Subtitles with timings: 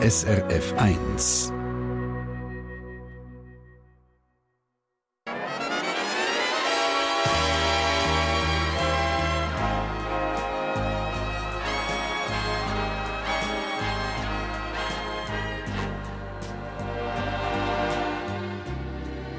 [0.00, 1.52] SRF 1.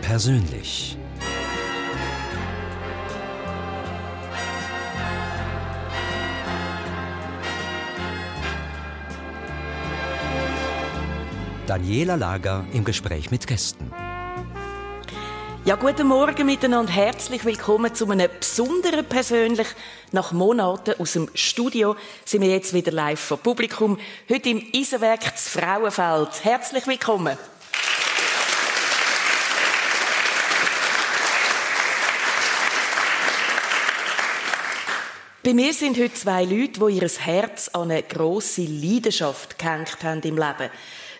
[0.02, 0.99] Persönlich.
[11.70, 13.94] Daniela Lager im Gespräch mit Gästen.
[15.66, 16.92] Ja, guten Morgen miteinander.
[16.92, 19.68] Herzlich willkommen zu einem besonderen persönlich.
[20.12, 24.00] Nach Monaten aus dem Studio sind wir jetzt wieder live vor Publikum.
[24.28, 26.44] Heute im Eisenwerk zu Frauenfeld.
[26.44, 27.38] Herzlich willkommen.
[35.44, 40.22] Bei mir sind heute zwei Leute, die ihr Herz an eine grosse Leidenschaft gehängt haben
[40.22, 40.72] im Leben.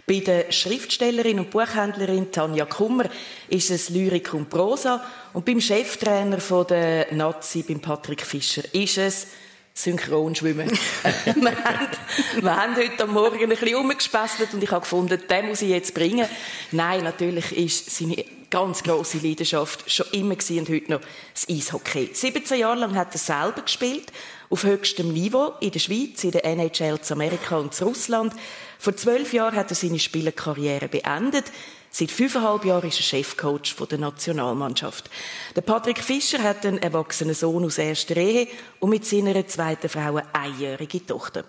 [0.10, 3.06] Bei der Schriftstellerin und Buchhändlerin Tanja Kummer
[3.48, 8.98] ist es Lyrik und Prosa und beim Cheftrainer von der Nazi, beim Patrick Fischer, ist
[8.98, 9.28] es
[9.76, 10.68] Synchronschwimmen.
[11.36, 11.88] wir, haben,
[12.42, 15.94] wir haben heute Morgen ein bisschen umgespässelt und ich habe gefunden, den muss ich jetzt
[15.94, 16.28] bringen.
[16.72, 21.02] Nein, natürlich ist seine ganz grosse Leidenschaft schon immer gewesen und heute noch
[21.36, 22.10] das Eishockey.
[22.14, 24.12] 17 Jahre lang hat er selber gespielt,
[24.50, 28.34] auf höchstem Niveau, in der Schweiz, in der NHL, zu Amerika und zu Russland.
[28.82, 31.52] Vor zwölf Jahren hat er seine Spielerkarriere beendet.
[31.92, 35.10] Seit fünfeinhalb Jahren ist er Chefcoach der Nationalmannschaft.
[35.54, 38.48] Der Patrick Fischer hat einen erwachsenen Sohn aus erster Ehe
[38.80, 41.44] und mit seiner zweiten Frau eine einjährige Tochter.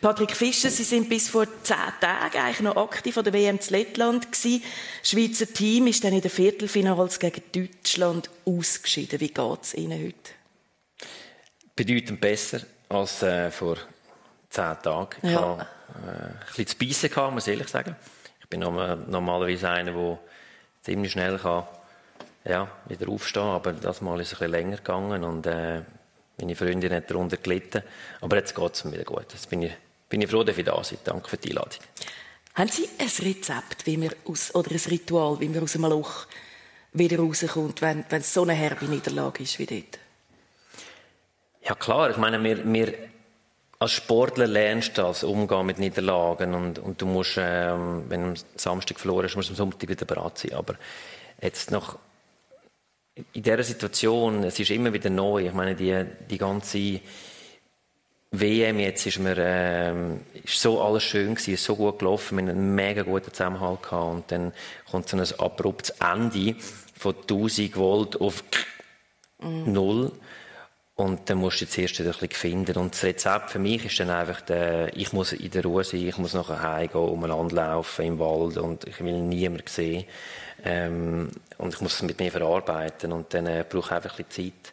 [0.00, 3.74] Patrick Fischer, Sie sind bis vor zehn Tagen eigentlich noch aktiv an der WM zu
[3.74, 4.62] Lettland gewesen.
[5.02, 9.20] Das Schweizer Team ist dann in der Viertelfinals gegen Deutschland ausgeschieden.
[9.20, 10.30] Wie geht es Ihnen heute?
[11.76, 13.76] Bedeutend besser als äh, vor
[14.52, 15.08] zehn Tagen.
[15.22, 15.40] Ich ja.
[15.40, 15.66] hatte
[16.06, 17.96] äh, ein bisschen zu beißen, gehabt, muss ich ehrlich sagen
[18.52, 20.18] bin normalerweise einer, der
[20.82, 21.64] ziemlich schnell kann,
[22.44, 23.52] ja, wieder aufstehen kann.
[23.52, 25.82] Aber das Mal ist es ein bisschen länger gegangen und äh,
[26.38, 27.82] meine Freundin hat darunter gelitten.
[28.20, 29.26] Aber jetzt geht es mir wieder gut.
[29.32, 29.72] Jetzt bin ich,
[30.08, 31.80] bin ich froh, dass ich da sein Danke für die Einladung.
[32.54, 36.26] Haben Sie ein Rezept wie wir aus, oder ein Ritual, wie man aus einem Loch
[36.92, 39.98] wieder rauskommt, wenn, wenn es so eine herbe Niederlage ist wie dort?
[41.62, 42.94] Ja klar, ich meine, wir, wir
[43.82, 48.28] als Sportler lernst du das, umgehen mit Niederlagen und, und du musst, ähm, wenn du
[48.28, 50.52] am Samstag verloren hast, musst du am Sonntag wieder bereit sein.
[50.52, 50.76] Aber
[51.40, 51.98] jetzt noch
[53.32, 55.46] in dieser Situation, es ist immer wieder neu.
[55.46, 57.00] Ich meine, die, die ganze
[58.30, 62.44] WM jetzt ist mir ähm, ist so alles schön gewesen, ist so gut gelaufen, wir
[62.44, 64.52] hatten einen mega guten Zusammenhalt gehabt und dann
[64.90, 66.54] kommt so ein abruptes Ende
[66.96, 68.44] von 1000 Volt auf
[69.40, 69.72] mhm.
[69.72, 70.12] null
[70.94, 72.76] und dann musst du jetzt erst ein bisschen finden.
[72.76, 76.06] Und das Rezept für mich ist dann einfach, der, ich muss in der Ruhe sein,
[76.06, 80.04] ich muss nachher heimgehen, umeinander laufen im Wald und ich will niemanden sehen.
[80.64, 84.24] Ähm, und ich muss es mit mir verarbeiten und dann äh, brauche ich einfach ein
[84.26, 84.72] bisschen Zeit,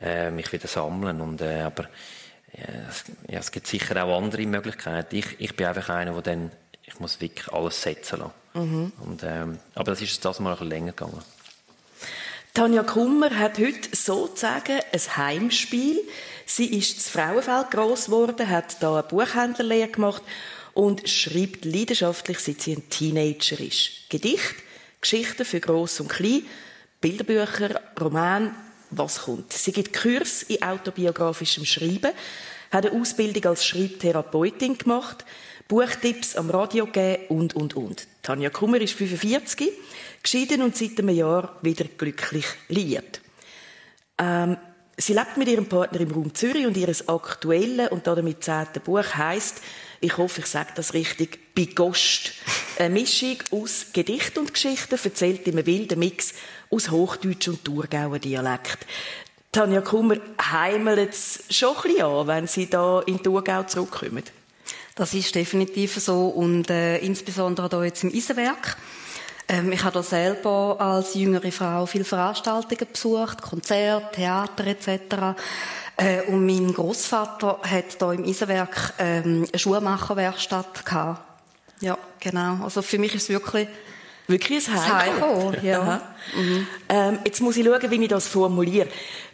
[0.00, 1.20] äh, mich wieder sammeln.
[1.20, 1.84] Und, äh, aber
[2.56, 5.14] ja, es, ja, es gibt sicher auch andere Möglichkeiten.
[5.14, 6.50] Ich, ich bin einfach einer, der dann,
[6.84, 8.32] ich muss wirklich alles setzen lassen.
[8.54, 8.92] Mhm.
[9.00, 11.22] Und, ähm, aber das ist das mal ein bisschen länger gegangen.
[12.60, 15.98] Tanja Kummer hat heute sozusagen ein Heimspiel.
[16.44, 20.22] Sie ist zu Frauenfeld gross geworden, hat da eine Buchhändlerlehre gemacht
[20.74, 24.10] und schreibt leidenschaftlich, seit sie ein Teenager ist.
[24.10, 24.56] Gedicht,
[25.00, 26.42] Geschichten für Gross und Klein,
[27.00, 28.54] Bilderbücher, Roman,
[28.90, 29.54] was kommt.
[29.54, 32.12] Sie gibt Kurs in autobiografischem Schreiben,
[32.70, 35.24] hat eine Ausbildung als Schreibtherapeutin gemacht,
[35.70, 38.08] Buchtipps am Radio gegeben und, und, und.
[38.24, 39.70] Tanja Kummer ist 45
[40.20, 43.20] geschieden und seit einem Jahr wieder glücklich liiert.
[44.18, 44.56] Ähm,
[44.96, 49.14] sie lebt mit ihrem Partner im Raum Zürich und ihres aktuellen und damit zehnten Buch
[49.14, 49.62] heißt,
[50.00, 52.32] ich hoffe, ich sage das richtig, Bigost.
[52.76, 56.34] Eine Mischung aus Gedicht und Geschichten, erzählt in einem wilden Mix
[56.68, 58.78] aus Hochdeutsch und Thurgauer Dialekt.
[59.52, 60.16] Tanja Kummer
[60.50, 64.24] heimelt es schon ein bisschen an, wenn Sie da in Thurgau zurückkommen.
[65.00, 68.76] Das ist definitiv so und äh, insbesondere hier jetzt im Eisenwerk.
[69.48, 74.90] Ähm, ich habe da selber als jüngere Frau viele Veranstaltungen besucht, Konzerte, Theater etc.
[75.96, 81.22] Äh, und mein Großvater hat da im Eisenwerk ähm, eine Schuhmacherwerkstatt gehabt.
[81.80, 82.62] Ja, genau.
[82.62, 83.68] Also für mich ist es wirklich
[84.30, 85.20] Wirklich ein Heim.
[85.20, 86.02] Heim ja.
[86.36, 86.66] Mhm.
[86.88, 88.86] Ähm, jetzt muss ich schauen, wie ich das formuliere.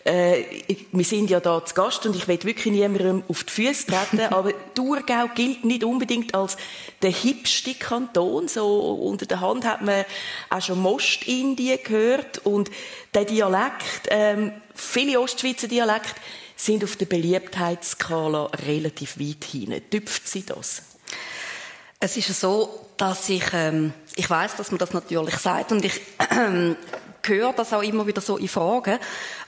[0.04, 0.44] Äh,
[0.90, 4.20] wir sind ja da zu Gast und ich will wirklich niemandem auf die Füße treten,
[4.32, 6.56] aber Thurgau gilt nicht unbedingt als
[7.02, 8.48] der hipste Kanton.
[8.48, 10.06] So unter der Hand hat man
[10.48, 12.70] auch schon Mostindien gehört und
[13.14, 16.20] der Dialekt, ähm, viele Ostschweizer Dialekte
[16.56, 19.82] sind auf der Beliebtheitsskala relativ weit hinein.
[19.90, 20.82] Tüpft sie das?
[22.00, 26.00] Es ist so, dass ich, ähm, ich weiß, dass man das natürlich sagt und ich
[26.18, 26.74] äh,
[27.26, 28.98] höre das auch immer wieder so in Fragen.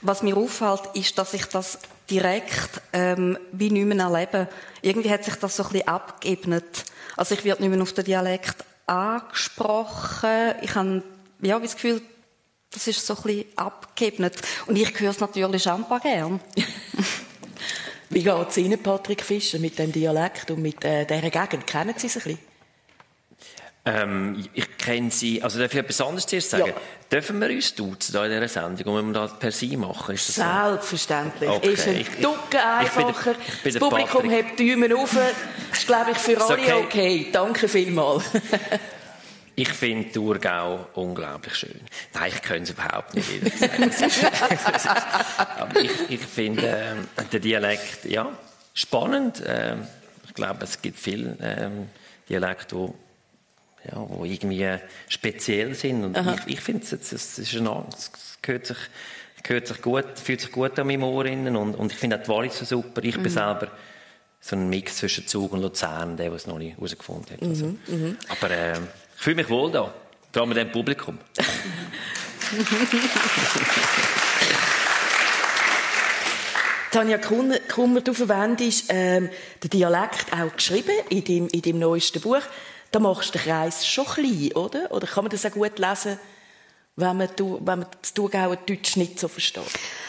[0.01, 1.79] Was mir auffällt, ist, dass ich das
[2.09, 4.47] direkt ähm, wie nicht mehr erlebe.
[4.81, 6.85] Irgendwie hat sich das so ein bisschen abgeebnet.
[7.15, 8.55] Also ich werde nicht mehr auf den Dialekt
[8.85, 10.55] angesprochen.
[10.61, 11.03] Ich habe
[11.41, 12.01] ja, das Gefühl,
[12.71, 14.35] das ist so ein bisschen abgeebnet.
[14.67, 16.39] Und ich höre es natürlich schon gern.
[18.11, 21.67] Wie geht es Ihnen, Patrick Fischer, mit dem Dialekt und mit äh, dieser Gegend?
[21.67, 22.48] Kennen Sie sie ein bisschen?
[23.89, 26.67] Ähm, ich kenne Sie, also darf ich etwas anderes zuerst sagen?
[26.67, 26.73] Ja.
[27.11, 30.13] Dürfen wir uns duzen da in dieser Sendung und wenn wir das per Sie machen?
[30.13, 31.49] Ist das Selbstverständlich.
[31.49, 31.73] Okay.
[31.73, 33.31] Ist ein Ducken einfacher.
[33.31, 34.31] Ich, ich das Publikum Patrick.
[34.31, 35.11] hebt die Daumen auf.
[35.11, 36.73] Das ist, glaube ich, für alle okay.
[36.73, 37.27] okay.
[37.31, 38.23] Danke vielmals.
[39.55, 41.81] Ich finde Thurgau unglaublich schön.
[42.13, 43.27] Nein, ich könnte es überhaupt nicht.
[45.57, 46.95] Aber ich, ich finde äh,
[47.33, 48.31] den Dialekt, ja,
[48.73, 49.41] spannend.
[49.41, 49.75] Äh,
[50.25, 51.69] ich glaube, es gibt viele äh,
[52.29, 53.08] Dialekte, die
[53.85, 54.77] ja, wo irgendwie
[55.07, 56.03] speziell sind.
[56.03, 56.35] Und Aha.
[56.45, 58.11] ich, ich finde, es, es, es, es
[58.41, 58.77] gehört sich,
[59.43, 62.23] gehört sich gut, fühlt sich gut an meinem Ohr innen und, und ich finde auch
[62.23, 63.03] die Wallis so super.
[63.03, 63.23] Ich mhm.
[63.23, 63.67] bin selber
[64.41, 67.41] so ein Mix zwischen Zug und Luzern, der, der es noch nicht herausgefunden hat.
[67.41, 67.65] Also.
[67.65, 67.79] Mhm.
[67.87, 68.17] Mhm.
[68.29, 69.93] Aber äh, ich fühle mich wohl da,
[70.31, 71.17] vor allem mit dem Publikum.
[76.91, 79.29] Tanja Kummer, du verwendest ähm,
[79.63, 82.41] den Dialekt auch geschrieben in deinem, in deinem neuesten Buch
[82.91, 84.91] da machst du den Kreis schon klein, oder?
[84.91, 86.19] Oder kann man das auch gut lesen,
[86.95, 89.63] wenn man, wenn man das Thurgauer Deutsch nicht so versteht?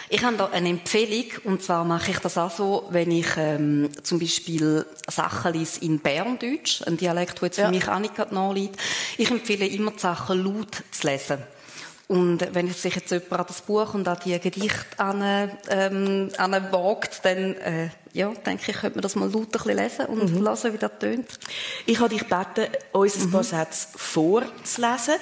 [0.08, 3.90] Ich habe da eine Empfehlung, und zwar mache ich das auch so, wenn ich ähm,
[4.02, 7.70] zum Beispiel Sachen lese in Berndeutsch, ein Dialekt, der jetzt für ja.
[7.70, 8.76] mich auch nicht nachliegt.
[9.18, 11.38] Ich empfehle immer, die Sachen laut zu lesen.
[12.10, 15.22] Und wenn sich jetzt jemand an das Buch und an die Gedichte an,
[15.68, 16.28] ähm,
[16.72, 20.32] wagt, dann, äh, ja, denke ich, könnte man das mal laut ein bisschen lesen und
[20.32, 20.44] mhm.
[20.44, 21.28] hören, wie das tönt.
[21.86, 23.46] Ich habe dich gebeten, uns ein paar mhm.
[23.46, 25.14] Sätze vorzulesen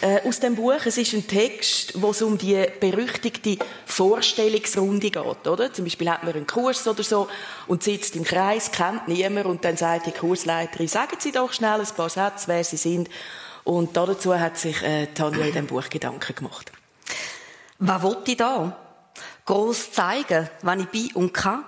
[0.00, 0.84] äh, aus dem Buch.
[0.84, 5.72] Es ist ein Text, wo es um die berüchtigte Vorstellungsrunde geht, oder?
[5.72, 7.28] Zum Beispiel hat man einen Kurs oder so
[7.68, 11.78] und sitzt im Kreis, kennt niemand und dann sagt die Kursleiterin, sagen Sie doch schnell
[11.78, 13.08] ein paar Sätze, wer Sie sind
[13.64, 16.72] und dazu hat sich äh, Tanja in diesem Buch Gedanken gemacht.
[17.78, 18.76] Was wollte ich da?
[19.44, 21.64] Gross zeigen, wann ich bin und kann?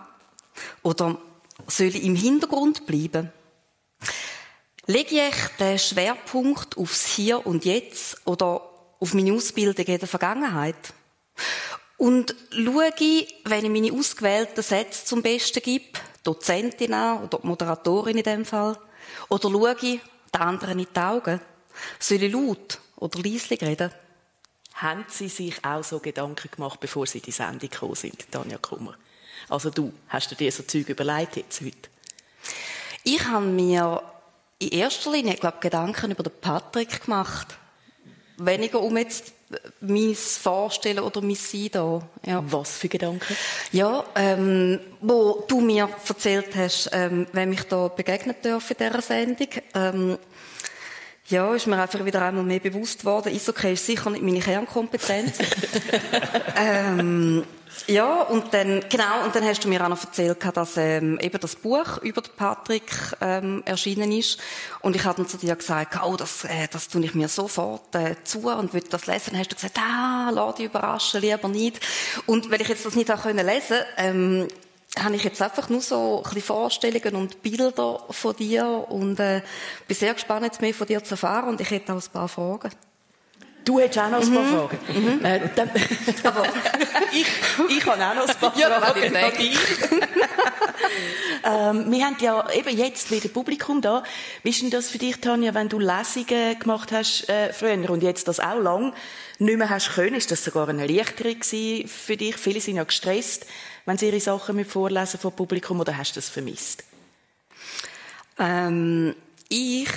[0.82, 1.19] Oder
[1.67, 3.32] soll ich im Hintergrund bleiben?
[4.87, 8.61] Lege ich den Schwerpunkt aufs Hier und Jetzt oder
[9.00, 10.76] auf meine Ausbildung in der Vergangenheit?
[11.97, 18.25] Und schaue ich, wenn ich meine ausgewählten Sätze zum Besten gebe, Dozentin oder Moderatorin in
[18.25, 18.79] dem Fall,
[19.29, 20.00] oder schaue ich
[20.35, 21.40] den anderen in die Augen?
[21.99, 23.91] Soll ich laut oder leislich reden?
[24.75, 28.59] Haben Sie sich auch so Gedanken gemacht, bevor Sie in die Sendung gekommen sind, Tanja
[28.59, 28.97] Kummer?
[29.49, 31.91] Also du, hast du dir so Zeug überlegt jetzt heute?
[33.05, 34.03] Ich habe mir
[34.59, 37.49] in erster Linie, glaube Gedanken über den Patrick gemacht.
[38.38, 39.32] Weniger um jetzt
[39.81, 42.03] mein Vorstellen oder mein Sein da.
[42.26, 42.43] Ja.
[42.47, 43.37] Was für Gedanken?
[43.73, 49.03] Ja, ähm, wo du mir erzählt hast, ähm, wenn ich da begegnen darf in dieser
[49.03, 49.49] Sendung.
[49.75, 50.19] Ähm,
[51.29, 53.35] ja, ist mir einfach wieder einmal mehr bewusst worden.
[53.35, 55.38] Eishockey ist sicher nicht meine Kernkompetenz.
[56.56, 57.44] ähm,
[57.87, 61.41] ja, und dann, genau, und dann hast du mir auch noch erzählt, dass ähm, eben
[61.41, 64.38] das Buch über den Patrick ähm, erschienen ist.
[64.81, 67.95] Und ich habe dann zu dir gesagt, oh, das, äh, das tue ich mir sofort
[67.95, 69.31] äh, zu und will das lesen.
[69.31, 71.81] Dann hast du gesagt, ah, lass dich überraschen, lieber nicht.
[72.26, 74.49] Und weil ich jetzt das nicht auch lesen konnte, ähm,
[74.99, 79.43] habe ich jetzt einfach nur so ein bisschen Vorstellungen und Bilder von dir und äh,
[79.89, 82.29] bin sehr gespannt, jetzt mehr von dir zu erfahren und ich hätte auch ein paar
[82.29, 82.71] Fragen.
[83.65, 84.55] Du hättest auch noch ein paar mhm.
[84.55, 84.79] Fragen.
[84.89, 85.25] Mhm.
[85.25, 85.71] Äh, dann,
[86.25, 86.47] Aber
[87.13, 87.27] ich,
[87.71, 89.59] ich habe auch noch ein paar ja, Fragen dich.
[91.45, 94.03] ähm, wir haben ja eben jetzt wieder Publikum da.
[94.43, 98.03] Wie ist denn das für dich, Tanja, wenn du Lesungen gemacht hast äh, früher und
[98.03, 98.93] jetzt das auch lang
[99.39, 100.15] nicht mehr hast können?
[100.15, 102.37] Ist das sogar eine Erleichterung für dich?
[102.37, 103.47] Viele sind ja gestresst
[103.85, 106.85] wenn Sie Ihre Sachen mit vorlesen vom Publikum, oder hast du das vermisst?
[108.38, 109.14] Ähm,
[109.49, 109.88] ich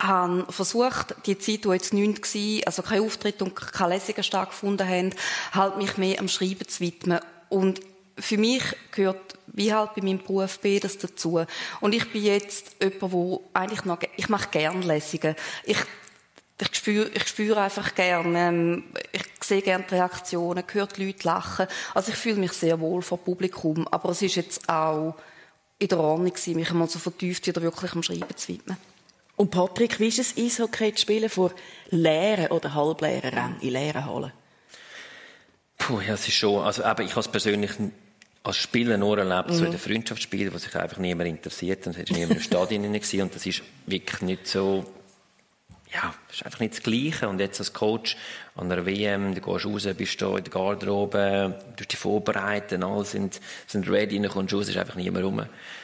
[0.00, 4.88] habe versucht, die Zeit, die jetzt nichts war, also kein Auftritt und keine Lesungen stattgefunden
[4.88, 5.14] haben,
[5.52, 7.20] halt mich mehr am Schreiben zu widmen.
[7.48, 7.80] Und
[8.18, 11.44] für mich gehört, wie halt bei meinem Beruf beides dazu.
[11.80, 15.34] Und ich bin jetzt jemand, wo eigentlich noch, ich mache gerne Lesungen.
[15.64, 15.78] Ich
[16.60, 21.26] ich spüre, ich spüre einfach gerne, ähm, ich sehe gerne die Reaktionen, höre die Leute
[21.26, 21.66] lachen.
[21.94, 23.86] Also ich fühle mich sehr wohl vor Publikum.
[23.88, 25.14] Aber es ist jetzt auch
[25.78, 28.76] in der Ordnung gewesen, mich einmal so vertieft wieder wirklich am Schreiben zu widmen.
[29.36, 31.52] Und Patrick, wie ist es, Eishockey zu spielen vor
[31.90, 34.32] leeren oder halbleeren Rängen in leeren Hallen?
[35.78, 37.70] Puh, ja, es ist schon, also eben, ich habe es persönlich
[38.42, 39.54] als Spieler nur erlebt, mhm.
[39.54, 41.86] so in den Freundschaftsspielen, wo sich einfach niemand interessiert.
[41.86, 44.84] Und es war niemand im Stadion gewesen, und das ist wirklich nicht so,
[45.92, 47.28] ja, ist einfach nicht das Gleiche.
[47.28, 48.16] Und jetzt als Coach
[48.54, 53.04] an einer WM, du gehst raus, bist da in der Garderobe, du dich vorbereiten, alle
[53.04, 55.42] sind, sind ready, dann kommst du raus, ist einfach niemand rum.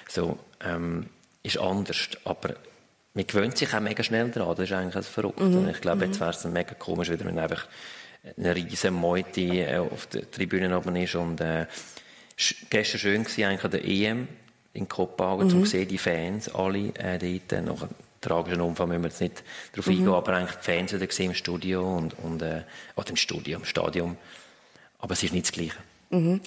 [0.08, 1.06] So, ähm,
[1.42, 2.08] ist anders.
[2.24, 2.54] Aber
[3.14, 4.56] man gewöhnt sich auch mega schnell daran.
[4.56, 5.44] Das ist eigentlich das Verrückte.
[5.44, 5.68] Mhm.
[5.70, 6.20] Ich glaube, jetzt mhm.
[6.20, 7.66] wäre es mega komisch, wenn man einfach
[8.36, 11.66] eine riesen Meute äh, auf der Tribüne oben ist und äh,
[12.70, 14.28] gestern schön gewesen, eigentlich an der EM
[14.72, 15.50] in Kopenhagen, mhm.
[15.50, 19.44] zu sehen, die Fans, alle äh, dort, nach einem tragischen Unfall müssen wir jetzt nicht
[19.72, 19.92] darauf mhm.
[19.92, 22.62] eingehen, aber eigentlich die Fans gesehen im Studio und, und äh,
[22.96, 24.16] oder im Studio, im Stadion.
[24.98, 25.76] Aber es ist nicht das Gleiche.
[26.10, 26.40] Mhm.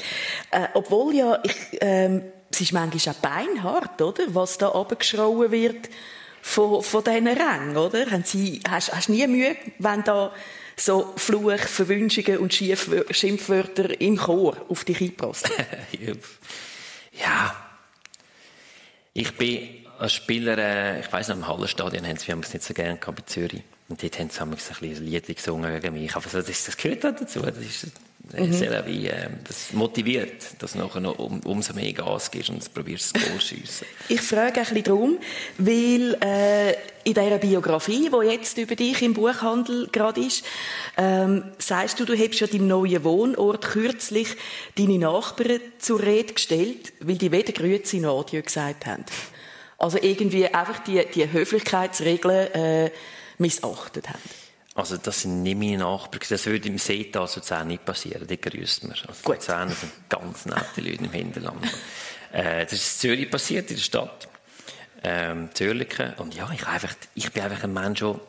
[0.52, 4.24] Äh, obwohl ja, ich, ähm, es ist manchmal auch beinhart, oder?
[4.28, 5.90] Was da abgeschrauen wird
[6.42, 8.10] von, von diesen Rängen, oder?
[8.10, 10.34] Haben Sie, hast, hast nie Mühe, wenn da
[10.76, 15.54] so Fluch, Verwünschungen und Schimpfwörter im Chor auf dich einprasseln?
[17.12, 17.56] ja.
[19.14, 22.54] Ich bin als Spieler, äh, ich weiss noch, im Hallenstadion haben sie, wir haben es
[22.54, 23.64] nicht so gerne gehabt bei Zürich.
[23.90, 26.16] Und dort haben sie ein bisschen Lied gesungen gegen mich.
[26.16, 27.42] Aber das, das gehört dazu.
[27.42, 27.88] Das ist,
[28.34, 28.86] mhm.
[28.86, 33.16] wie, äh, das motiviert, dass du nachher noch um, umso mehr Gas gibst und probierst
[33.16, 33.88] das Goal schiessen.
[34.10, 35.18] Ich frage ein bisschen darum,
[35.58, 36.72] weil äh,
[37.04, 40.46] in dieser Biografie, die jetzt über dich im Buchhandel gerade ist,
[40.96, 44.36] ähm, sagst du, du hättest ja deinem neuen Wohnort kürzlich
[44.76, 49.06] deine Nachbarn zur Rede gestellt, weil die weder Grüezi noch Adieu gesagt haben.
[49.80, 52.92] Also irgendwie einfach die, die Höflichkeitsregeln äh,
[53.38, 54.20] missachtet haben.
[54.76, 56.22] Also das sind nicht meine Nachbarn.
[56.30, 58.28] Das würde im Seetal Luzern nicht passieren.
[58.28, 58.92] Die grüßt man.
[58.92, 59.36] Also Gut.
[59.38, 61.66] Luzern sind ganz nette Leute im Hinterland.
[62.32, 64.28] äh, das ist in Zürich passiert, in der Stadt.
[65.04, 66.14] Ähm, Zürlichen.
[66.16, 68.20] Und ja, ich, einfach, ich bin einfach ein Mensch, der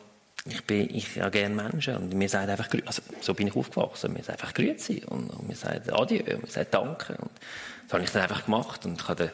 [0.45, 4.13] ich bin, ich habe gerne Menschen und mir sagt einfach, also so bin ich aufgewachsen,
[4.13, 7.29] mir sagt einfach Grüezi und, und mir sagt Adieu und mir sagt Danke und
[7.83, 9.31] das habe ich dann einfach gemacht und ich habe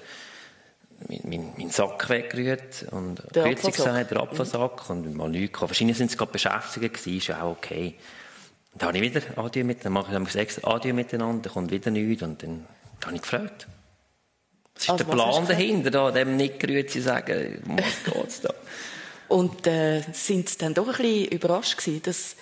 [1.07, 5.71] meinen mein Sack weggerührt und Grüezi gesagt, der Apfelsack und mal nichts gehabt.
[5.71, 7.95] Wahrscheinlich sind sie gerade beschäftigt gewesen, ist ja auch okay.
[8.73, 11.71] Und dann habe ich wieder Adieu miteinander, dann mache ich extra Adieu miteinander, dann kommt
[11.71, 12.65] wieder nichts und dann
[13.05, 13.67] habe ich gefragt.
[14.75, 18.53] Was ist also, der Plan dahinter, da, dem nicht Grüezi sagen, um was geht's da?
[19.27, 22.35] Und äh, sind sie dann doch ein bisschen überrascht gewesen, dass,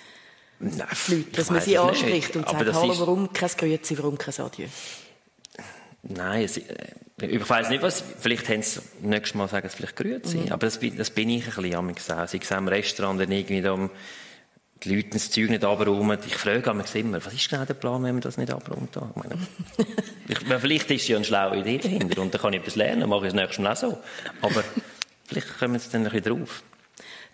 [0.58, 4.68] Nein, Leute, dass man sie anspricht und sagt, hallo, warum kein Grüezi, warum kein Adieu?
[6.02, 6.62] Nein, es, äh,
[7.20, 10.52] ich weiß nicht, was, vielleicht haben sie nächstes Mal sagen, es vielleicht Grüezi, mhm.
[10.52, 12.28] aber das, das, bin ich ein bisschen amig auch.
[12.28, 13.90] Sei es im Restaurant, dann irgendwie da um,
[14.82, 16.18] die Leute das Zeug nicht abräumen.
[16.26, 18.94] Ich frage mich immer, was ist genau der Plan, wenn man das nicht abräumt?
[18.94, 19.38] Ich meine,
[20.28, 23.26] ich, vielleicht ist ja eine schlaue Idee dahinter und dann kann ich etwas lernen, mache
[23.26, 23.98] ich das nächste Mal auch so.
[24.42, 24.62] Aber
[25.26, 26.62] vielleicht kommen sie dann ein bisschen drauf.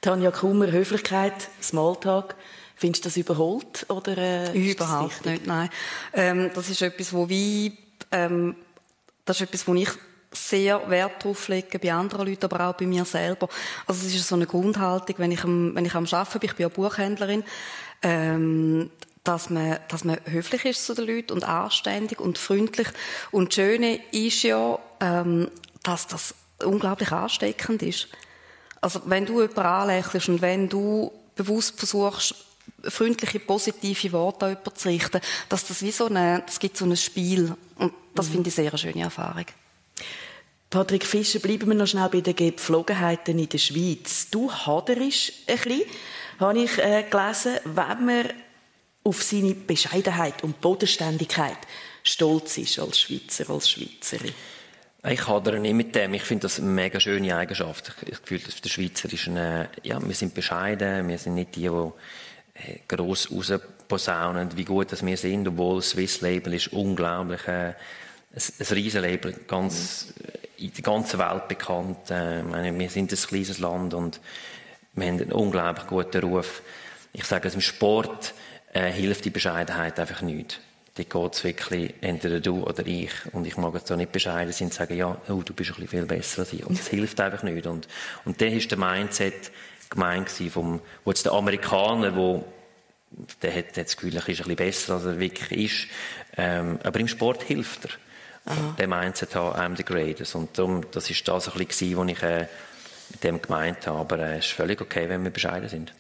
[0.01, 2.37] Tanja Kummer, Höflichkeit, Smalltalk.
[2.77, 3.87] Findest du das überholt?
[3.89, 5.69] Oder, äh, Überhaupt nicht, nein.
[6.13, 7.77] Ähm, das ist etwas, wo wie,
[8.11, 8.57] ähm,
[9.25, 9.91] das ist etwas, wo ich
[10.33, 13.49] sehr Wert drauf lege bei anderen Leuten, aber auch bei mir selber.
[13.87, 16.57] Also es ist so eine Grundhaltung, wenn ich am, wenn ich am Arbeiten bin, ich
[16.57, 17.45] bin ja Buchhändlerin,
[18.03, 18.91] ähm,
[19.25, 22.89] dass man, dass man höflich ist zu den Leuten und anständig und freundlich.
[23.31, 25.51] Und das Schöne ist ja, ähm,
[25.83, 28.09] dass das unglaublich ansteckend ist.
[28.81, 32.35] Also wenn du jemanden anlächelst und wenn du bewusst versuchst,
[32.85, 36.85] freundliche, positive Worte an jemanden zu richten, dass das wie so eine, das gibt so
[36.85, 37.55] ein Spiel.
[37.77, 38.33] Und das mhm.
[38.33, 39.47] finde ich sehr eine schöne Erfahrung.
[40.71, 44.29] Patrick Fischer, bleiben wir noch schnell bei den Gepflogenheiten in der Schweiz.
[44.31, 45.83] Du haderst ein bisschen,
[46.41, 48.33] habe ich äh, gelesen, wenn man
[49.05, 51.59] auf seine Bescheidenheit und Bodenständigkeit
[52.03, 54.33] stolz ist als Schweizer, als Schweizerin.
[55.05, 56.15] Ich hadere nicht mit dem.
[56.15, 57.93] Ich finde das eine mega schöne Eigenschaft.
[58.07, 61.69] Ich, fühle, dass der Schweizer ist eine, ja, wir sind bescheiden, wir sind nicht die,
[61.69, 61.93] die
[62.89, 67.75] gross rausposaunen, wie gut dass wir sind, obwohl das Swiss Label ist unglaublich, äh,
[68.35, 70.15] ein, ein Riesenlabel, ganz,
[70.59, 72.11] äh, in der ganzen Welt bekannt.
[72.11, 72.43] Äh,
[72.79, 74.21] wir sind ein kleines Land und
[74.95, 76.63] wir haben einen unglaublich guten Ruf.
[77.13, 78.35] Ich sage, im Sport
[78.73, 80.61] äh, hilft die Bescheidenheit einfach nicht
[80.99, 83.11] die geht es wirklich entweder du oder ich.
[83.33, 85.77] Und ich mag jetzt auch nicht bescheiden sein und sagen, ja, oh, du bist ein
[85.77, 86.65] bisschen viel besser als ich.
[86.67, 87.67] Und das hilft einfach nicht.
[87.67, 87.89] Und,
[88.25, 89.51] und der ist der Mindset
[89.93, 92.45] gemeint vom, wo jetzt der Amerikaner, wo,
[93.43, 95.89] der hat das Gefühl, er ist ein bisschen besser, als er wirklich ist.
[96.37, 97.91] Ähm, aber im Sport hilft er.
[98.45, 98.75] Aha.
[98.79, 100.35] Der Mindset haben, I'm the greatest.
[100.35, 102.49] Und darum, das ist das ein bisschen, was ich äh,
[103.11, 103.99] mit dem gemeint habe.
[104.01, 105.95] Aber äh, es ist völlig okay, wenn wir bescheiden sind.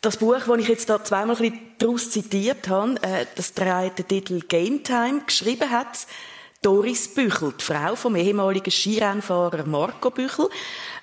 [0.00, 3.98] Das Buch, das ich jetzt da zweimal ein bisschen daraus zitiert habe, äh, das trägt
[3.98, 6.06] den Titel Game Time, geschrieben hat
[6.62, 10.50] Doris Büchel, die Frau vom ehemaligen Skirennfahrer Marco Büchel.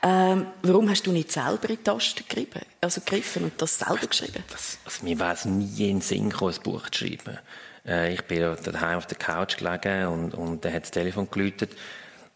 [0.03, 4.05] Ähm, warum hast du nicht selber in die Taste gegriffen, also gegriffen und das selber
[4.05, 4.43] geschrieben?
[4.51, 7.39] Das, also mir wäre es nie in den Sinn gekommen, ein Buch zu schreiben.
[7.87, 11.71] Äh, ich bin daheim auf der Couch gelegen und, und dann hat das Telefon geläutet.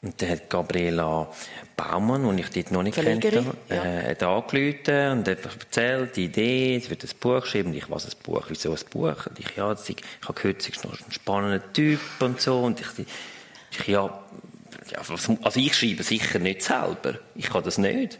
[0.04, 1.32] Und dann hat Gabriela
[1.78, 6.78] Baumann, die ich dort noch nicht kannte, äh, hat angerufen und hat erzählt, die Idee,
[6.78, 7.70] es wird ein Buch schreiben.
[7.70, 8.46] Und ich, was ein Buch?
[8.50, 9.28] Wieso ein Buch?
[9.28, 12.62] Und ich, ja, ich, ich habe gehört, sie ist noch ein spannender Typ und so.
[12.62, 13.06] Und ich,
[13.72, 14.22] ich ja,
[14.96, 17.20] also ich schreibe sicher nicht selber.
[17.36, 18.18] Ich kann das nicht.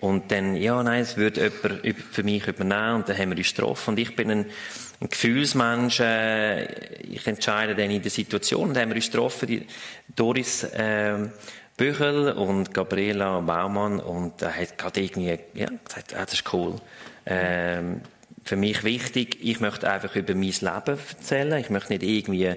[0.00, 3.54] Und dann, ja, nein, es würde jemand für mich übernehmen und dann haben wir uns
[3.54, 3.90] getroffen.
[3.90, 4.46] Und ich bin ein,
[5.00, 6.64] ein Gefühlsmensch, äh,
[7.04, 8.68] ich entscheide dann in der Situation.
[8.68, 9.66] Und dann haben wir uns getroffen, die
[10.16, 11.28] Doris äh,
[11.76, 14.00] Büchel und Gabriela Baumann.
[14.00, 16.76] Und er hat gerade irgendwie ja, gesagt, ah, das ist cool.
[17.26, 18.00] Ähm,
[18.42, 21.60] für mich wichtig, ich möchte einfach über mein Leben erzählen.
[21.60, 22.54] Ich möchte nicht irgendwie,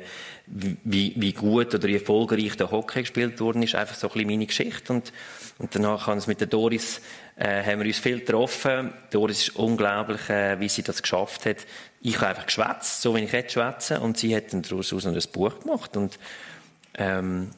[0.47, 4.29] wie, wie gut oder wie erfolgreich der Hockey gespielt worden ist, einfach so ein bisschen
[4.29, 4.93] meine Geschichte.
[4.93, 5.13] Und,
[5.59, 7.01] und danach haben es mit der Doris
[7.35, 8.93] äh, haben wir uns viel getroffen.
[9.09, 11.57] Doris ist unglaublich, äh, wie sie das geschafft hat.
[12.01, 15.19] Ich habe einfach geschwätzt, so wie ich jetzt schwätze, und sie hat dann daraus ein
[15.31, 15.97] Buch gemacht.
[15.97, 16.19] Und
[16.95, 17.51] ähm,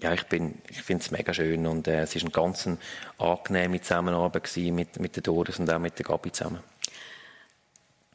[0.00, 2.68] ja, ich bin, ich finde es mega schön und äh, es ist eine ganz
[3.18, 6.71] angenehme Zusammenarbeit mit, mit der Doris und auch mit der Gabi zusammen.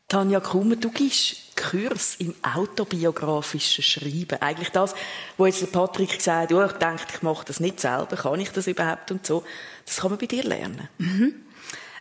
[0.08, 4.42] Tanja Kummer, du gibst Kurs im autobiografischen Schreiben.
[4.42, 4.96] Eigentlich das,
[5.36, 8.52] wo jetzt Patrick gesagt hat, oh, ich denke, ich mache das nicht selber, kann ich
[8.52, 9.44] das überhaupt und so.
[9.86, 10.88] Das kann man bei dir lernen.
[10.98, 11.36] Mhm.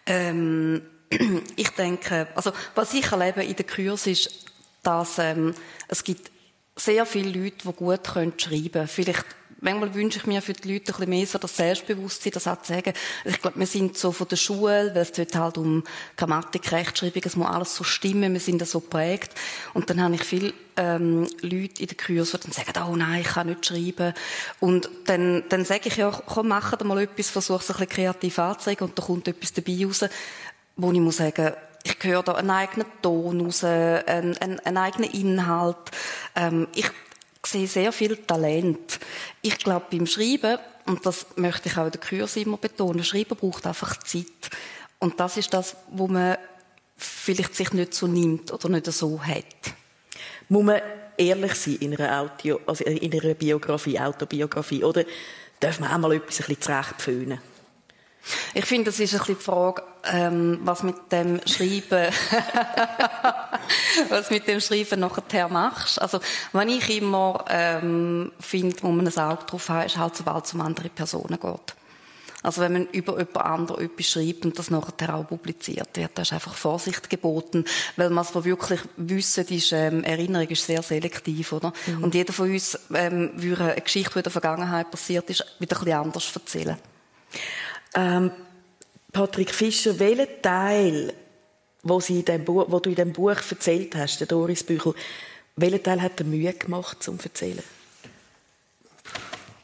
[0.07, 0.83] Ähm,
[1.57, 4.47] ich denke, also was ich erlebe in den Kurs ist,
[4.85, 5.55] dass ähm,
[5.89, 6.31] es gibt
[6.77, 8.89] sehr viele Leute, die gut schreiben können.
[8.89, 9.27] Vielleicht
[9.61, 12.61] manchmal wünsche ich mir für die Leute ein bisschen mehr so das Selbstbewusstsein, das auch
[12.63, 12.93] zu sagen.
[13.25, 15.85] Ich glaube, wir sind so von der Schule, weil es dort halt um
[16.17, 19.33] Grammatik, Rechtschreibung, es muss alles so stimmen, wir sind da so prägt.
[19.75, 23.23] Und dann habe ich viele ähm, Leute in den Kurs, die dann sagen, oh nein,
[23.23, 24.15] ich kann nicht schreiben.
[24.61, 28.39] Und dann, dann sage ich ja, komm, mach mal etwas, versuch es ein bisschen kreativ
[28.39, 30.05] anzuzeigen und da kommt etwas dabei raus,
[30.77, 35.11] wo ich muss sagen, ich höre da einen eigenen Ton raus, einen, einen, einen eigenen
[35.11, 35.77] Inhalt.
[36.35, 36.91] Ähm, ich
[37.47, 38.99] sehe sehr viel Talent.
[39.43, 43.37] Ich glaube, beim Schreiben, und das möchte ich auch in der Kurs immer betonen, Schreiben
[43.37, 44.51] braucht einfach Zeit.
[44.99, 46.37] Und das ist das, wo man
[46.97, 49.45] vielleicht sich nicht so nimmt oder nicht so hat.
[50.49, 50.81] Muss man
[51.17, 55.05] ehrlich sein in einer, Audio, also in einer Biografie, Autobiografie, oder
[55.61, 57.41] darf man auch mal etwas ein bisschen zurechtfühlen?
[58.55, 62.13] Ich finde, das ist ein bisschen die Frage, ähm, was mit dem Schreiben,
[64.09, 66.01] was mit dem Schreiben nachher machst.
[66.01, 66.21] Also,
[66.53, 70.55] wenn ich immer ähm, finde, wo man ein Auge drauf hat, ist halt, sobald es
[70.55, 71.77] um andere Personen geht.
[72.47, 76.23] Also wenn man über jemand anderen etwas schreibt und das nachher auch publiziert wird, da
[76.23, 77.65] ist einfach Vorsicht geboten,
[77.97, 81.73] weil man es wirklich wissen, ist, ähm, Erinnerung ist sehr selektiv, oder?
[81.89, 82.05] Mhm.
[82.05, 85.77] Und jeder von uns ähm, würde eine Geschichte, die in der Vergangenheit passiert ist, wieder
[85.77, 86.77] ein bisschen anders erzählen.
[87.97, 88.31] Ähm,
[89.13, 91.15] Patrick Fischer, welchen Teil,
[91.89, 94.95] wo, sie in dem Buch, wo du in dem Buch erzählt hast, der Doris Büchel,
[95.57, 97.63] welchen Teil hat er Mühe gemacht zum Erzählen?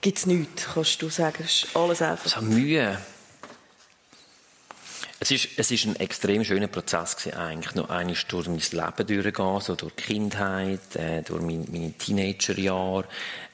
[0.01, 1.45] Gibt es nichts, kannst du sagen?
[1.45, 2.29] Ist alles einfach.
[2.29, 2.99] So Mühe.
[5.21, 7.77] Es ist, es ist ein extrem schöner Prozess gewesen, eigentlich.
[7.77, 13.05] Noch einmal durch mein Leben durchgehen, so durch die Kindheit, äh, durch meine, meine Teenagerjahre,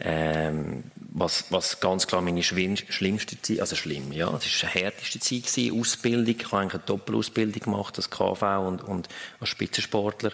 [0.01, 0.85] ähm,
[1.19, 5.47] was, was ganz klar meine schlimmste Zeit, also schlimm, ja, es ist die härteste Zeit
[5.47, 6.37] gewesen, Ausbildung.
[6.39, 9.09] Ich habe eigentlich eine Doppelausbildung gemacht als KV und, und
[9.41, 10.33] als Spitzensportler.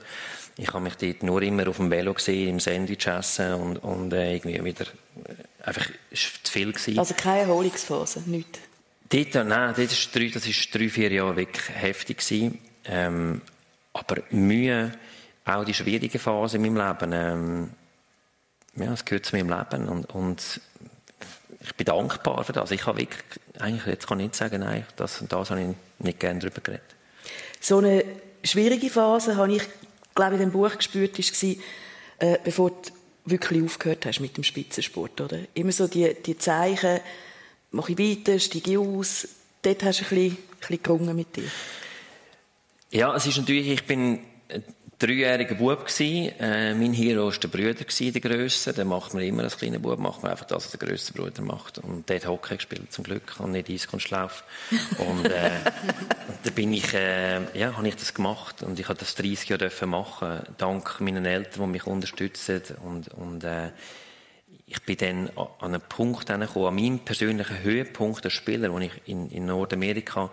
[0.57, 4.12] Ich habe mich dort nur immer auf dem Velo gesehen, im Sandwich essen und, und
[4.12, 6.99] äh, irgendwie wieder, äh, einfach, war zu viel gewesen.
[6.99, 8.61] Also keine Erholungsphase, nichts?
[9.09, 12.59] Dort, nein, das ist drei, das ist drei, vier Jahre wirklich heftig gewesen.
[12.85, 13.40] Ähm,
[13.92, 14.92] aber Mühe,
[15.44, 17.70] auch die schwierige Phase in meinem Leben, ähm,
[18.77, 20.61] ja, es gehört zu meinem Leben und, und
[21.61, 22.71] ich bin dankbar für das.
[22.71, 23.23] Ich habe wirklich,
[23.59, 26.61] eigentlich, jetzt kann ich nicht sagen, nein, das und das habe ich nicht gerne darüber
[26.61, 26.85] geredet.
[27.61, 28.05] So eine
[28.43, 29.63] schwierige Phase habe ich,
[30.15, 31.51] glaube ich, in dem Buch gespürt, war,
[32.19, 32.91] äh, bevor du
[33.25, 35.39] wirklich aufgehört hast mit dem Spitzensport, oder?
[35.55, 37.01] Immer so die, die Zeichen,
[37.71, 39.29] mache ich weiter, steige ich aus.
[39.63, 41.51] Dort hast du ein bisschen, ein bisschen gerungen mit dir.
[42.91, 44.63] Ja, es ist natürlich, ich bin ein
[45.07, 46.33] dreijähriger Bub gewesen.
[46.38, 48.73] Äh, mein Hero war der Bruder gewesen, der Grösste.
[48.73, 51.43] Den macht man immer als kleiner Bub, macht man einfach das, was der grösste Bruder
[51.43, 51.79] macht.
[51.79, 54.45] Und der hat Hockey gespielt, zum Glück, und nicht Eiskunstlauf.
[54.99, 55.51] und, äh,
[56.45, 58.62] da bin ich, äh, ja, habe ich das gemacht.
[58.62, 62.62] Und ich habe das 30 Jahre machen dank meinen Eltern, die mich unterstützen.
[62.83, 63.71] Und, und, äh,
[64.67, 68.93] ich bin dann an einen Punkt gekommen, an meinem persönlichen Höhepunkt als Spieler, wo ich
[69.05, 70.31] in, in Nordamerika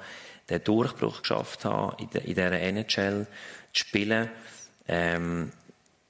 [0.49, 3.27] den Durchbruch geschafft habe, in, de, in dieser NHL
[3.73, 4.29] zu spielen.
[4.87, 5.51] Ähm,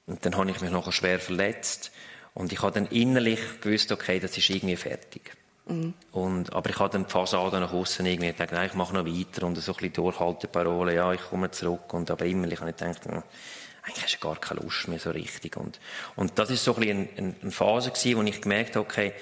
[0.06, 1.92] und dann habe ich mich noch schwer verletzt.
[2.34, 5.36] Und ich habe dann innerlich gewusst, okay, das ist irgendwie fertig.
[5.66, 5.94] Mhm.
[6.12, 9.06] Und, aber ich habe dann die Fassade nach außen irgendwie gedacht, nein, ich mache noch
[9.06, 11.92] weiter und so ein bisschen Durchhalteparole, ja, ich komme zurück.
[11.92, 13.06] Und aber innerlich habe ich gedacht,
[13.82, 15.56] eigentlich hast du gar keine Lust mehr so richtig.
[15.56, 15.80] Und,
[16.16, 19.12] und das ist so ein bisschen eine, eine Phase gewesen, wo ich gemerkt habe, okay,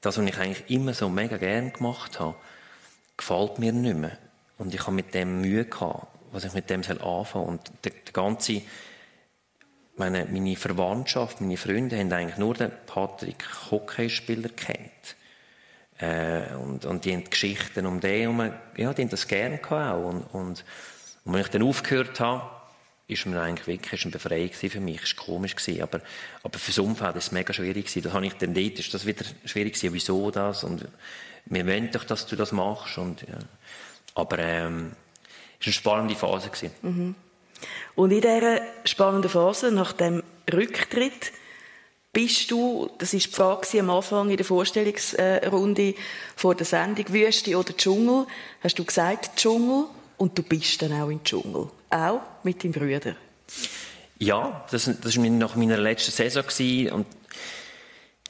[0.00, 2.34] das, was ich eigentlich immer so mega gern gemacht habe,
[3.16, 4.16] gefällt mir nicht mehr.
[4.56, 7.42] Und ich habe mit dem Mühe gehabt, was ich mit dem anfangen soll.
[7.42, 8.62] Und der, der ganze,
[9.98, 15.16] meine, meine Verwandtschaft, meine Freunde haben eigentlich nur den Patrick Hockeyspieler kennt.
[15.98, 19.60] Äh, und, und die haben die Geschichten um den herum, ja, die haben das gerne
[19.68, 20.08] auch.
[20.08, 20.64] Und, und,
[21.24, 22.48] und wenn ich dann aufgehört habe,
[23.08, 25.02] ist mir eigentlich wirklich eine Befreiung für mich.
[25.02, 26.00] Es war komisch, gewesen, aber,
[26.42, 27.86] aber für das Umfeld war es mega schwierig.
[27.86, 28.02] Gewesen.
[28.02, 29.94] Das habe ich dann dort, ist das wieder schwierig gewesen.
[29.94, 30.62] Wieso das?
[30.62, 30.86] Und
[31.46, 32.98] wir wollen doch, dass du das machst.
[32.98, 33.38] Und, ja.
[34.14, 34.92] Aber ähm,
[35.58, 36.50] es war eine spannende Phase.
[36.50, 36.70] Gewesen.
[36.82, 37.14] Mhm.
[37.94, 41.32] Und in dieser spannenden Phase, nach dem Rücktritt,
[42.12, 45.94] bist du, das ist die Frage am Anfang in der Vorstellungsrunde
[46.36, 48.26] vor der Sendung, Wüste oder Dschungel,
[48.62, 49.84] hast du gesagt Dschungel
[50.16, 51.68] und du bist dann auch im Dschungel.
[51.90, 53.14] Auch mit deinem Brüder.
[54.18, 56.44] Ja, das, war nach meiner letzten Saison
[56.92, 57.06] und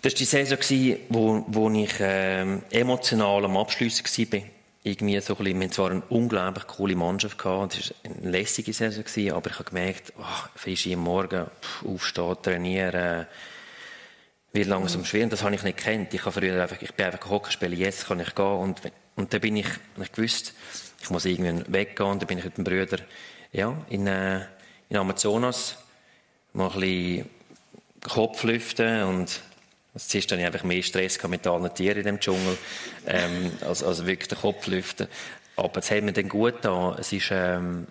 [0.03, 4.58] das war die Saison, gewesen, wo, wo ich ähm, emotional am Abschliessen war.
[4.89, 8.31] Irgendwie so ein bisschen, wir hatten zwar eine unglaublich coole Mannschaft gehabt, es war eine
[8.31, 13.27] lässige Saison, gewesen, aber ich habe gemerkt, oh, Fischi am Morgen pff, aufstehen, trainieren,
[14.53, 15.25] wird langsam schwer.
[15.25, 16.15] Und das habe ich nicht gekannt.
[16.15, 18.45] Ich, habe früher einfach, ich bin einfach Hockey spielen, jetzt kann ich gehen.
[18.45, 18.81] Und,
[19.17, 19.69] und dann bin ich,
[20.01, 20.55] ich gewusst,
[21.03, 22.11] ich muss irgendwann weggehen.
[22.11, 22.99] Und dann bin ich mit dem Bruder
[23.53, 24.41] ja, in, äh,
[24.89, 25.77] in Amazonas
[26.53, 27.31] mal ein bisschen
[28.09, 29.41] Kopf lüften und
[29.99, 32.57] Zuerst hatte ich einfach mehr Stress mit allen Tieren in dem Dschungel,
[33.07, 35.09] ähm, als, als wirklich den Kopf lüften.
[35.57, 36.97] Aber es hat mir dann gut getan.
[36.99, 37.87] Es war ähm,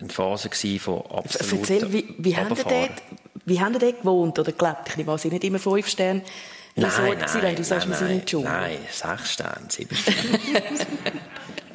[0.00, 3.02] eine Phase von absolut Erzähl, wie, wie haben dort,
[3.44, 4.88] wie haben dort gewohnt oder gelebt?
[4.88, 6.22] Ich nehme an, nicht immer fünf Sterne
[6.76, 8.50] Nein, nein, nein, du sagst, nein, wir sind im Dschungel.
[8.50, 10.40] Nein, sechs Sterne, sieben Sterne.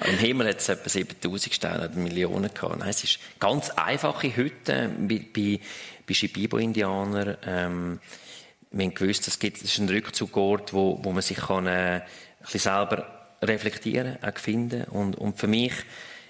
[0.07, 2.79] Im Himmel hat es etwa 7000 Sterne oder Millionen gehabt.
[2.79, 5.59] Nein, es ist ganz einfache Hütte bei, bei,
[6.07, 7.37] bei Shipibo-Indianern.
[7.45, 7.99] Ähm,
[8.71, 11.69] wir haben gewusst, es gibt, es ist ein Rückzugort, wo, wo man sich kann, äh,
[11.69, 12.03] ein
[12.41, 13.05] bisschen selber
[13.41, 14.83] reflektieren, auch finden.
[14.85, 15.73] Und, und für mich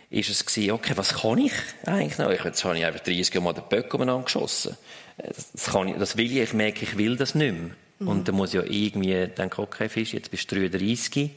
[0.10, 1.54] ist es gewesen, okay, was kann ich
[1.86, 2.32] eigentlich noch?
[2.32, 4.78] Jetzt habe ich einfach 30 Mal den Böck umeinander geschossen.
[5.18, 7.72] Das, kann ich, das will ich, ich merke, ich will das nicht mehr.
[8.00, 8.08] Mhm.
[8.08, 11.32] Und dann muss ich ja irgendwie denken, okay, Fisch, jetzt bist du 33,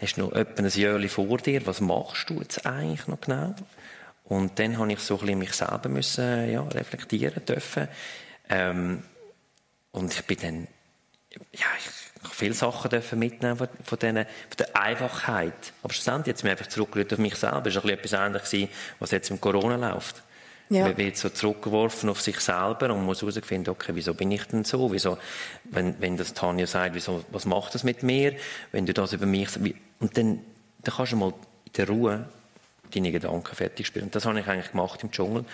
[0.00, 3.54] hast noch etwa ein Jahr vor dir, was machst du jetzt eigentlich noch genau?
[4.24, 7.88] Und dann habe ich so ein bisschen mich selber müssen, ja, reflektieren dürfen.
[8.48, 9.02] Ähm,
[9.92, 10.68] und ich bin dann,
[11.52, 15.72] ja, ich habe viele Sachen dürfen mitnehmen von, von, denen, von der Einfachheit.
[15.82, 17.66] Aber schlussendlich jetzt mir einfach zurückgerührt auf mich selber.
[17.66, 20.22] Es war ein bisschen etwas ähnliches, was jetzt mit Corona läuft.
[20.70, 20.86] Ja.
[20.86, 24.64] Man wird so zurückgeworfen auf sich selber und muss herausfinden, okay, wieso bin ich denn
[24.64, 24.90] so?
[24.90, 25.18] Wieso,
[25.64, 28.36] wenn, wenn das Tanja sagt, wieso, was macht das mit mir?
[28.70, 29.48] Wenn du das über mich,
[30.00, 30.40] und dann,
[30.82, 31.34] dann kannst du mal
[31.66, 32.28] in der Ruhe
[32.94, 34.06] deine Gedanken fertig spielen.
[34.06, 35.44] Und das habe ich eigentlich gemacht im Dschungel.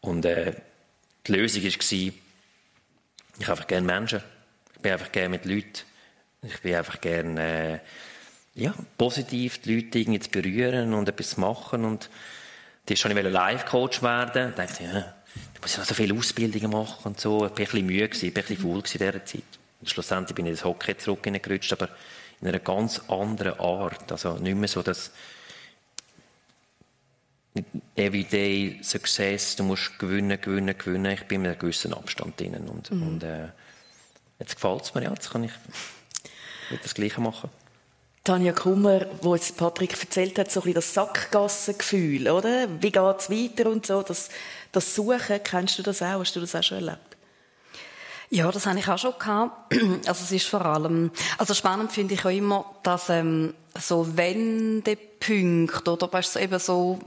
[0.00, 0.54] Und, äh,
[1.26, 2.12] die Lösung war,
[3.40, 4.22] ich habe einfach gerne Menschen.
[4.74, 5.82] Ich bin einfach gerne mit Leuten.
[6.42, 7.80] Ich bin einfach gerne,
[8.54, 12.08] äh, ja, positiv die Leute irgendwie zu berühren und etwas zu machen und,
[12.86, 14.52] Zuerst wollte ich Live-Coach werden.
[14.56, 17.36] Da dachte ich, ja, du musst ja noch so viele Ausbildungen machen und so.
[17.36, 19.42] Ich war ein bisschen müde, ich war ein bisschen faul in dieser Zeit.
[19.80, 21.88] Und schlussendlich bin ich ins Hockey zurückgerutscht, aber
[22.40, 24.10] in einer ganz anderen Art.
[24.10, 25.12] Also nicht mehr so das
[27.96, 31.12] Everyday Success, du musst gewinnen, gewinnen, gewinnen.
[31.12, 32.54] Ich bin mit einem gewissen Abstand drin.
[32.68, 33.02] Und, mhm.
[33.02, 33.48] und äh,
[34.38, 35.52] jetzt gefällt es mir, ja, jetzt kann ich
[36.82, 37.50] das Gleiche machen.
[38.22, 42.68] Tanja Kummer, wo jetzt Patrick erzählt hat, so ein bisschen das Sackgassengefühl, oder?
[42.80, 44.28] Wie geht's weiter und so, das,
[44.72, 46.20] das Suchen, kennst du das auch?
[46.20, 47.09] Hast du das auch schon erlebt?
[48.32, 49.74] Ja, das habe ich auch schon gehabt.
[50.06, 55.90] Also es ist vor allem, also spannend finde ich auch immer, dass ähm, so Wendepunkte
[55.90, 57.00] oder weißt du, eben so,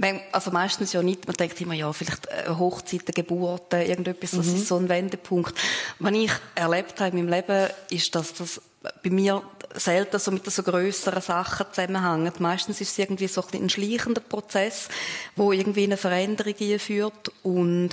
[0.00, 4.46] äh, also meistens ja nicht, man denkt immer, ja, vielleicht äh, Hochzeiten, Geburten, irgendetwas, das
[4.46, 4.54] mhm.
[4.54, 5.54] ist so ein Wendepunkt.
[5.98, 8.60] Was ich erlebt habe in meinem Leben, ist, dass das
[9.02, 9.42] bei mir
[9.74, 12.38] selten so mit so grösseren Sachen zusammenhängt.
[12.38, 14.88] Meistens ist es irgendwie so ein, ein schleichender Prozess,
[15.34, 17.90] wo irgendwie eine Veränderung führt und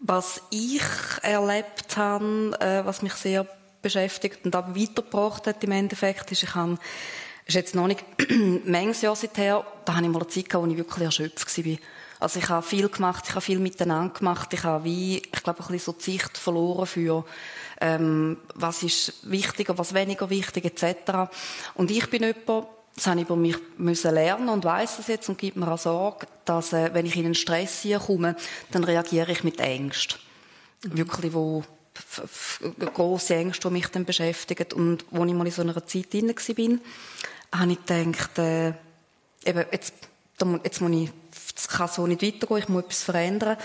[0.00, 0.82] was ich
[1.22, 3.46] erlebt habe, äh, was mich sehr
[3.82, 6.78] beschäftigt und auch weitergebracht hat im Endeffekt, ist, ich habe,
[7.46, 8.04] ist jetzt noch nicht
[8.64, 11.76] manches Jahr seither, da habe ich mal eine Zeit wo ich wirklich erschöpft war.
[12.18, 15.60] Also ich habe viel gemacht, ich habe viel miteinander gemacht, ich habe wie, ich glaube,
[15.60, 17.24] ein bisschen so die Sicht verloren für,
[17.80, 21.30] ähm, was ist wichtiger, was weniger wichtig, etc.
[21.74, 22.66] Und ich bin jemand,
[23.00, 25.78] das habe ich über mich müssen lernen und weiß das jetzt und gibt mir auch
[25.78, 28.36] Sorge, dass, äh, wenn ich in einen Stress komme,
[28.72, 30.18] dann reagiere ich mit Ängsten.
[30.84, 30.98] Mhm.
[30.98, 31.64] Wirklich, wo
[32.94, 34.66] große Ängste, die mich dann beschäftigen.
[34.74, 38.68] Und als ich mal in so einer Zeit drin war, habe ich gedacht, äh,
[39.46, 39.94] eben, jetzt,
[40.62, 41.10] jetzt muss ich
[41.56, 43.56] es kann so nicht weitergehen, ich muss etwas verändern.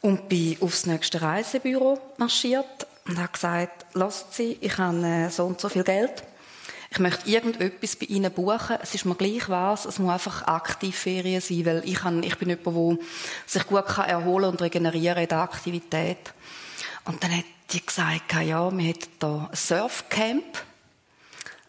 [0.00, 5.44] Und bin aufs nächste Reisebüro marschiert und habe gesagt, lasst Sie, ich habe äh, so
[5.44, 6.22] und so viel Geld.
[6.92, 8.76] Ich möchte irgendetwas bei Ihnen buchen.
[8.82, 9.84] Es ist mir gleich was.
[9.84, 13.06] Es muss einfach aktiv Ferien sein, weil ich, kann, ich bin jemand, der
[13.46, 16.32] sich gut kann erholen und regenerieren in der Aktivität.
[17.04, 20.64] Und dann hat die gesagt, ja, wir hätten hier ein Surfcamp.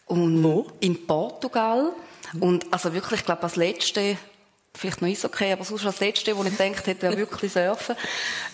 [0.06, 0.66] Und Wo?
[0.80, 1.92] In Portugal.
[2.40, 4.18] Und also wirklich, ich glaube, als letzte
[4.74, 7.96] vielleicht noch ist okay, aber sonst als Letzte, wo ich gedacht hätte, wäre wirklich surfen.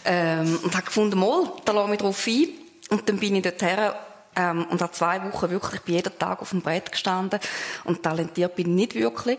[0.05, 2.49] Ähm, und habe gefunden, mal, da lasse ich drauf ein.
[2.91, 3.91] Und dann bin ich dorthin
[4.39, 7.41] ähm, und habe zwei Wochen wirklich bei jeden Tag auf dem Brett gestanden.
[7.85, 9.39] Und talentiert bin ich nicht wirklich.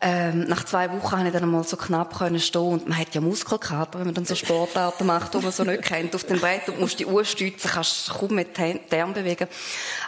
[0.00, 3.14] Ähm, nach zwei Wochen konnte ich dann mal so knapp können stehen und man hat
[3.14, 6.40] ja Muskelkater, wenn man dann so Sportarten macht, die man so nicht kennt, auf dem
[6.40, 9.48] Brett und musst die Uhr stützen, kannst kaum mit Armen bewegen.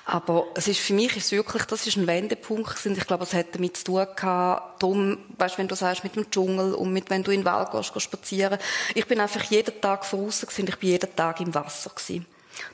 [0.05, 2.99] Aber es ist, für mich ist wirklich, das ist ein Wendepunkt gewesen.
[2.99, 6.31] Ich glaube, es hat damit zu tun gehabt, darum, weißt, wenn du sagst, mit dem
[6.31, 8.59] Dschungel und mit, wenn du in den Wald gehst, gehst spazieren.
[8.95, 12.27] Ich bin einfach jeden Tag voraus gewesen, ich bin jeden Tag im Wasser gewesen.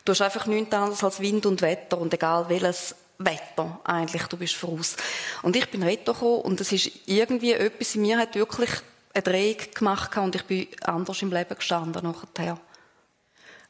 [0.04, 4.36] Du hast einfach nichts anderes als Wind und Wetter und egal welches Wetter eigentlich, du
[4.36, 4.96] bist voraus.
[5.42, 8.70] Und ich bin gekommen und es ist irgendwie etwas in mir hat wirklich
[9.14, 12.58] eine Drehung gemacht und ich bin anders im Leben gestanden nachher.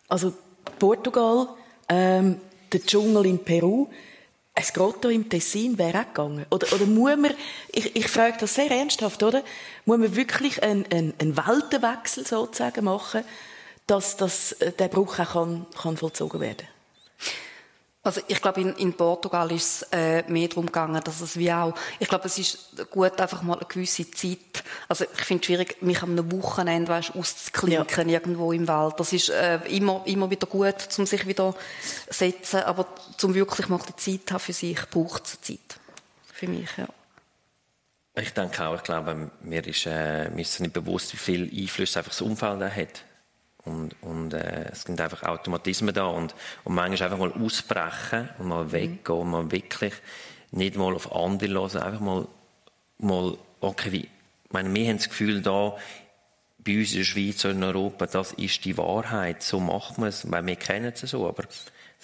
[0.08, 0.32] Also
[0.78, 1.48] Portugal,
[1.88, 2.40] ähm,
[2.72, 3.88] der Dschungel in Peru,
[4.54, 6.46] ein Grotto im Tessin wäre auch gegangen.
[6.50, 7.34] Oder, oder muss man,
[7.72, 9.42] ich, ich frage das sehr ernsthaft, oder?
[9.86, 13.24] Muss man wirklich einen, einen, einen Weltenwechsel sozusagen machen,
[13.86, 16.66] dass, dass äh, der Bruch auch kann, kann vollzogen werden
[18.04, 21.52] also ich glaube, in, in Portugal ist es äh, mehr darum gegangen, dass es wie
[21.52, 25.46] auch, ich glaube, es ist gut, einfach mal eine gewisse Zeit, also ich finde es
[25.46, 28.18] schwierig, mich am Wochenende weißt, auszuklinken ja.
[28.18, 28.98] irgendwo im Wald.
[28.98, 33.68] Das ist äh, immer, immer wieder gut, um sich wieder zu setzen, aber zum wirklich
[33.68, 35.78] mal die Zeit haben für sich, braucht es Zeit.
[36.32, 36.88] Für mich, ja.
[38.14, 41.96] Ich denke auch, ich glaube, mir ist, äh, mir ist nicht bewusst, wie viel Einfluss
[41.96, 43.04] einfach das Umfeld hat.
[43.64, 46.06] Und, und äh, es sind einfach Automatismen da.
[46.06, 48.72] Und, und manchmal einfach mal ausbrechen und mal mhm.
[48.72, 49.94] weggehen und mal wirklich
[50.50, 52.28] nicht mal auf andere hören, einfach mal,
[52.98, 55.76] mal okay, wie, ich meine, wir haben das Gefühl da,
[56.64, 60.10] bei uns in der Schweiz oder in Europa, das ist die Wahrheit, so macht man
[60.10, 61.44] es, weil wir kennen es so, aber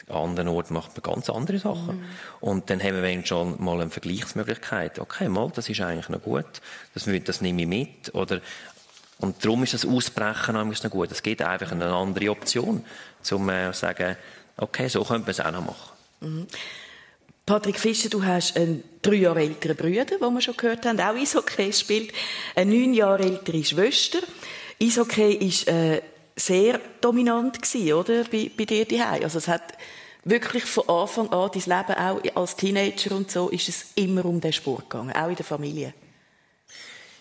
[0.08, 1.98] an anderen Orten macht man ganz andere Sachen.
[1.98, 2.04] Mhm.
[2.40, 4.98] Und dann haben wir schon mal eine Vergleichsmöglichkeit.
[4.98, 6.46] Okay, mal, das ist eigentlich noch gut,
[6.94, 8.14] das, das nehme ich mit.
[8.14, 8.40] Oder
[9.18, 11.10] und darum ist das Ausbrechen noch gut.
[11.10, 12.84] Es gibt einfach eine andere Option,
[13.32, 14.16] um äh, zu sagen,
[14.56, 15.92] okay, so könnte man es auch noch machen.
[16.20, 16.46] Mhm.
[17.46, 21.14] Patrick Fischer, du hast einen drei Jahre älteren Bruder, den wir schon gehört haben, auch
[21.14, 22.12] Eishockey spielt,
[22.54, 24.18] eine neun Jahre ältere Schwester.
[24.80, 26.02] Eishockey ist äh,
[26.36, 29.24] sehr dominant gewesen, oder, bei, bei dir daheim.
[29.24, 29.62] Also es hat
[30.24, 34.40] wirklich von Anfang an dein Leben, auch als Teenager und so, ist es immer um
[34.40, 35.94] den Sport gegangen, auch in der Familie.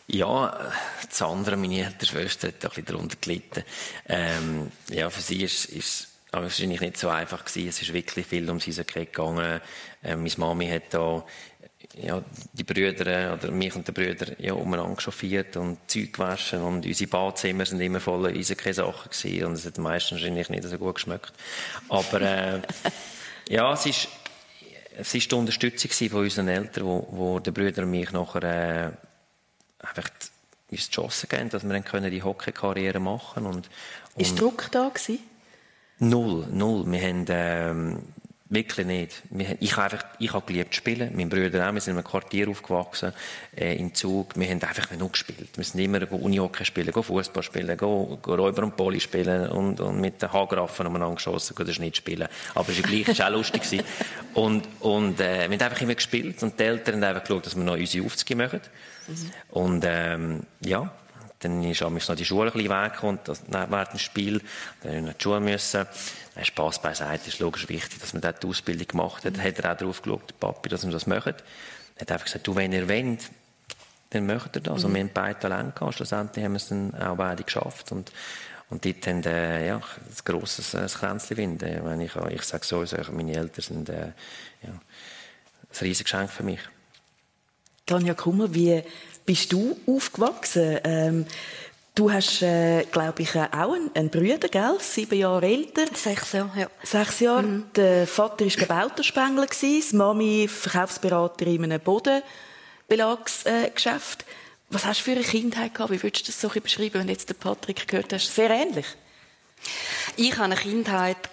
[0.10, 0.72] Ja,
[1.08, 3.64] das andere, meine ältere Schwester, hat ein bisschen darunter gelitten.
[4.08, 7.68] Ähm, ja, für sie ist, ist aber wahrscheinlich nicht so einfach gewesen.
[7.68, 9.60] Es ist wirklich viel um sie gegangen.
[10.04, 11.26] Ähm, meine Mami hat da
[11.96, 16.86] ja, die Brüder oder mich und die Brüder ja, umeinander chauffiert und Zeug gewaschen und
[16.86, 20.96] unsere Badzimmer sind immer voller Eishockey-Sachen gewesen und es hat meistens wahrscheinlich nicht so gut
[20.96, 21.34] geschmeckt.
[21.90, 22.62] Aber äh,
[23.50, 24.08] ja, es ist,
[24.98, 29.07] es ist die Unterstützung von unseren Eltern, wo, wo die Brüder mich nachher äh,
[29.80, 30.10] einfach
[30.70, 33.48] uns die Chance geben, dass wir dann die Hockey-Karriere machen können.
[33.48, 33.70] Und,
[34.16, 35.20] und Ist Druck da gewesen?
[36.00, 36.84] Null, null.
[36.92, 38.00] Wir haben, ähm,
[38.50, 39.24] wirklich nicht.
[39.30, 41.12] Wir, ich habe einfach, ich habe geliebt zu spielen.
[41.16, 41.74] Mein Bruder auch.
[41.74, 43.14] Wir sind in einem Quartier aufgewachsen,
[43.56, 44.38] äh, im Zug.
[44.38, 45.50] Wir haben einfach nur gespielt.
[45.56, 50.00] Wir sind immer Unihockey spielen, Fußball spielen, go, go Räuber und Poli spielen und, und
[50.00, 52.28] mit den Haargraffen umeinander geschossen, den Schnitt spielen.
[52.56, 53.64] Aber es war gleich, es war auch lustig.
[53.64, 53.84] Gewesen.
[54.34, 57.56] Und, und, äh, wir haben einfach immer gespielt und die Eltern haben einfach geschaut, dass
[57.56, 58.62] wir noch unsere Aufzüge machen.
[59.08, 59.32] Mhm.
[59.50, 60.92] Und ähm, ja,
[61.40, 64.42] dann ist auch noch die Schule ein bisschen weggekommen, während dem Spiel,
[64.82, 65.86] dann in die Schule müssen.
[66.34, 69.36] Dann Spass beiseite, ist logisch wichtig, dass man dort die Ausbildung gemacht hat.
[69.36, 71.36] Dann hat er auch darauf geschaut, Papi, dass wir das machen.
[71.96, 73.30] Er hat einfach gesagt, du, wenn ihr wollt,
[74.12, 74.80] dann möchtet ihr das.
[74.80, 74.86] Mhm.
[74.86, 75.96] Und wir haben beide Talent gehabt.
[75.96, 77.92] Schlussendlich haben wir es dann auch beide geschafft.
[77.92, 78.12] Und,
[78.70, 79.82] und dort haben, äh, ja, ein
[80.26, 81.86] grosses äh, Kränzchen winden.
[81.86, 84.12] Wenn ich, ich sage so, meine Eltern sind, äh,
[84.64, 84.80] ja, ein
[85.82, 86.60] riesiges Geschenk für mich.
[87.88, 88.84] Tanja Kummer, wie
[89.26, 90.80] bist du aufgewachsen?
[90.84, 91.26] Ähm,
[91.96, 94.76] du hast, äh, glaube ich, auch einen, einen Bruder, gell?
[94.80, 95.86] Sieben Jahre älter.
[95.94, 96.68] Sechs Jahre, ja.
[96.84, 97.44] Sechs Jahre.
[97.44, 97.64] Mhm.
[97.76, 104.26] Der Vater war Gebauterspengler, die Mami Verkaufsberaterin in einem Bodenbelagsgeschäft.
[104.70, 105.94] Was hast du für eine Kindheit gehabt?
[105.94, 108.36] Wie würdest du das so beschreiben, wenn jetzt den Patrick gehört hast?
[108.36, 108.86] Sehr ähnlich.
[110.18, 111.30] Ich hatte eine Kindheit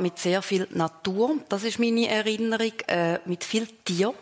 [0.00, 1.38] mit sehr viel Natur.
[1.48, 2.74] Das ist meine Erinnerung.
[2.88, 4.12] Äh, mit viel Tier.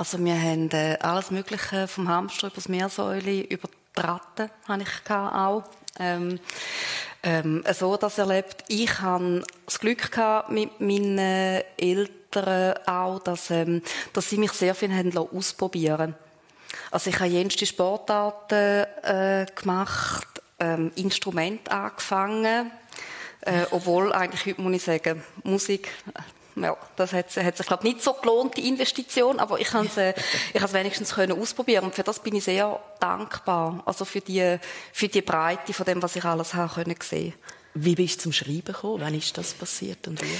[0.00, 4.82] Also wir haben äh, alles Mögliche vom Hamster über das Meersäule, über die Ratten habe
[4.82, 5.64] ich auch.
[5.98, 6.40] Ähm,
[7.22, 8.64] ähm, so das erlebt.
[8.68, 11.18] Ich habe das Glück gehabt mit meinen
[11.76, 13.82] Eltern auch, dass, ähm,
[14.14, 16.14] dass sie mich sehr viel haben ausprobieren
[16.90, 20.28] Also ich habe jenste Sportarten äh, gemacht,
[20.60, 22.70] ähm, Instrument angefangen,
[23.42, 25.90] äh, obwohl eigentlich heute muss ich sagen, Musik
[26.56, 29.96] ja, das hat, hat sich, glaube nicht so gelohnt, die Investition, aber ich kann es,
[29.96, 30.14] äh,
[30.54, 34.58] ich es wenigstens können ausprobieren und für das bin ich sehr dankbar, also für die,
[34.92, 37.34] für die Breite von dem, was ich alles habe können sehen.
[37.74, 39.00] Wie bist du zum Schreiben gekommen?
[39.00, 40.36] Wann ist das passiert und wie?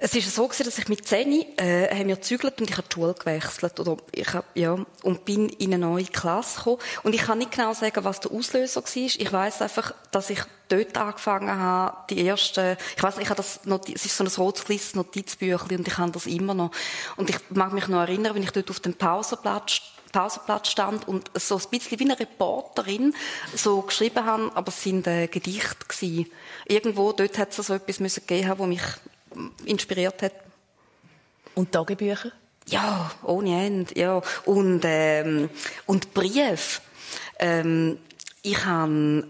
[0.00, 2.86] Es ist so gewesen, dass ich mit 10 äh, haben wir gezügelt und ich habe
[2.88, 7.16] die Schule gewechselt oder ich hab, ja und bin in eine neue Klasse gekommen und
[7.16, 8.94] ich kann nicht genau sagen, was der Auslöser war.
[8.94, 13.64] Ich weiß einfach, dass ich dort angefangen habe, die erste, ich weiß, ich habe das
[13.64, 16.70] Noti es ist so ein rotes Notizbüchlein und ich habe das immer noch
[17.16, 19.80] und ich mag mich noch erinnern, wenn ich dort auf dem Pausenplatz
[20.12, 23.14] Pausenplatz stand und so ein bisschen wie eine Reporterin
[23.54, 26.30] so geschrieben haben, aber es sind äh, Gedichte gewesen.
[26.66, 28.80] Irgendwo dort hat es so etwas müssen geben, wo mich
[29.64, 30.32] inspiriert hat.
[31.54, 32.32] Und Tagebücher?
[32.66, 34.20] Ja, ohne Ende, ja.
[34.44, 35.48] Und, ähm,
[35.86, 36.80] und Brief.
[37.38, 37.98] Ähm,
[38.42, 39.26] ich habe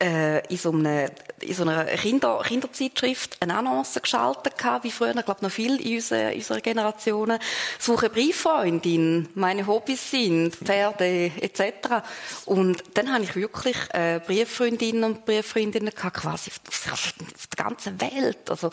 [0.00, 5.42] in so einem in so einer Kinder Kinderzeitschrift eine Annonce geschaltet gehabt, wie früher, glaube
[5.42, 7.38] noch viel in unserer, in unserer Generation.
[7.78, 12.02] Suche Brieffreundin, meine Hobbys sind Pferde etc.
[12.46, 16.50] Und dann habe ich wirklich äh, Brieffreundinnen und Brieffreundinnen gehabt, quasi
[16.90, 17.14] auf,
[17.56, 18.50] der ganzen Welt.
[18.50, 18.70] Also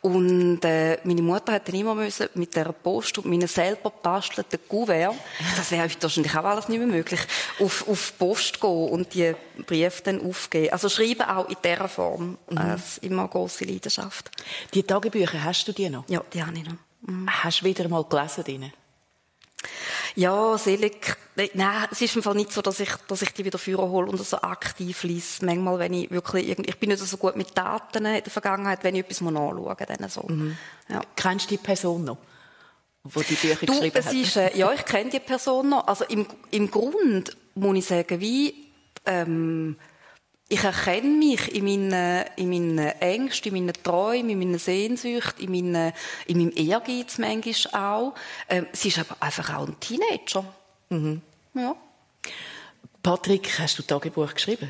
[0.00, 4.60] und äh, meine Mutter hat dann immer müssen mit der Post und meinen selber bastelten
[4.68, 5.14] Kuvert,
[5.56, 7.20] das wäre wahrscheinlich auch alles nicht mehr möglich,
[7.60, 9.34] auf, auf Post gehen und die
[9.66, 10.65] Briefe dann aufgeben.
[10.72, 12.38] Also schreiben auch in dieser Form.
[12.50, 12.56] Mhm.
[12.56, 14.30] Äh, immer eine grosse Leidenschaft.
[14.74, 16.08] Die Tagebücher, hast du die noch?
[16.08, 16.76] Ja, die habe ich noch.
[17.02, 17.28] Mhm.
[17.28, 18.72] Hast du wieder mal gelesen drin?
[20.14, 21.16] Ja, selig.
[21.54, 24.08] Nein, es ist im Fall nicht so, dass ich, dass ich die wieder führen hole
[24.10, 25.44] und so aktiv lese.
[25.44, 28.82] Manchmal, wenn ich wirklich irgendwie, ich bin nicht so gut mit Daten in der Vergangenheit,
[28.82, 30.22] wenn ich etwas mal nachschaue, dann so.
[30.26, 30.56] Mhm.
[30.88, 31.02] Ja.
[31.16, 32.18] Kennst du die Person noch?
[33.04, 35.86] Wo die Bücher du, geschrieben es ist, äh, ja, ich kenne die Person noch.
[35.86, 38.72] Also im, im Grund muss ich sagen, wie,
[39.04, 39.76] ähm,
[40.48, 45.50] ich erkenne mich in meinen, in meinen Ängsten, in meinen Träumen, in meinen Sehnsüchten, in,
[45.50, 45.92] meinen,
[46.26, 48.14] in meinem Ehrgeiz manchmal auch.
[48.48, 50.44] Ähm, sie ist aber einfach auch ein Teenager.
[50.90, 51.20] Mhm.
[51.54, 51.74] Ja.
[53.02, 54.68] Patrick, hast du Tagebuch geschrieben?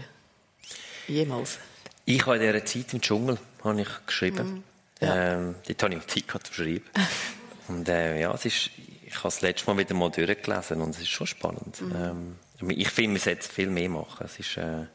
[1.08, 1.58] Jemals?
[2.06, 4.46] Ich habe in dieser Zeit im Dschungel habe ich geschrieben.
[4.46, 4.62] Mhm.
[5.00, 5.34] Ja.
[5.34, 6.84] Ähm, dort habe ich auch Zeit zu schreiben.
[7.68, 8.70] und äh, ja, es ist,
[9.04, 11.82] ich habe das letzte Mal wieder mal durchgelesen und es ist schon spannend.
[11.82, 12.36] Mhm.
[12.60, 14.24] Ähm, ich finde, man sollte viel mehr machen.
[14.24, 14.86] Es ist, äh,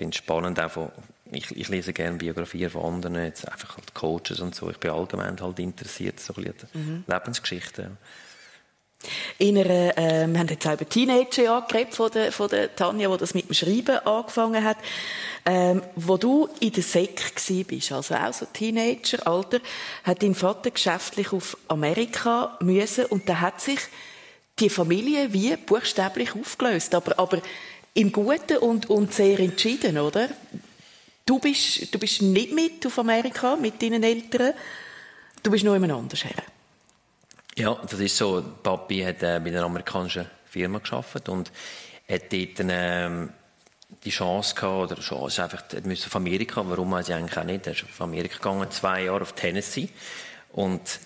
[0.00, 0.90] finde es spannend, auch von,
[1.30, 4.70] ich, ich, lese gerne Biografien von anderen, jetzt einfach halt Coaches und so.
[4.70, 7.04] Ich bin allgemein halt interessiert, so ein bisschen mhm.
[7.06, 7.98] Lebensgeschichten.
[9.36, 13.10] In einer, äh, wir haben jetzt auch über Teenager geredet von der, von der Tanja,
[13.10, 14.78] die das mit dem Schreiben angefangen hat.
[15.44, 17.34] Ähm, wo du in der Sek
[17.66, 19.60] bist, also auch so Teenager-Alter,
[20.04, 23.80] hat dein Vater geschäftlich auf Amerika müssen und da hat sich
[24.58, 26.94] die Familie wie buchstäblich aufgelöst.
[26.94, 27.40] Aber, aber
[27.94, 30.28] im Guten und, und sehr entschieden, oder?
[31.26, 34.54] Du bist, du bist nicht mit auf Amerika mit deinen Eltern.
[35.42, 36.42] Du bist nur jemand anders her.
[37.56, 38.42] Ja, das ist so.
[38.62, 41.50] Papi hat äh, bei einer amerikanischen Firma geschafft und
[42.08, 43.10] hat dort äh,
[44.04, 46.62] die Chance gehabt, oder Chance, einfach, er musste auf Amerika.
[46.66, 47.66] Warum weiß ich eigentlich auch nicht.
[47.66, 49.88] Er ist auf Amerika gegangen, zwei Jahre auf Tennessee.
[50.52, 51.00] Und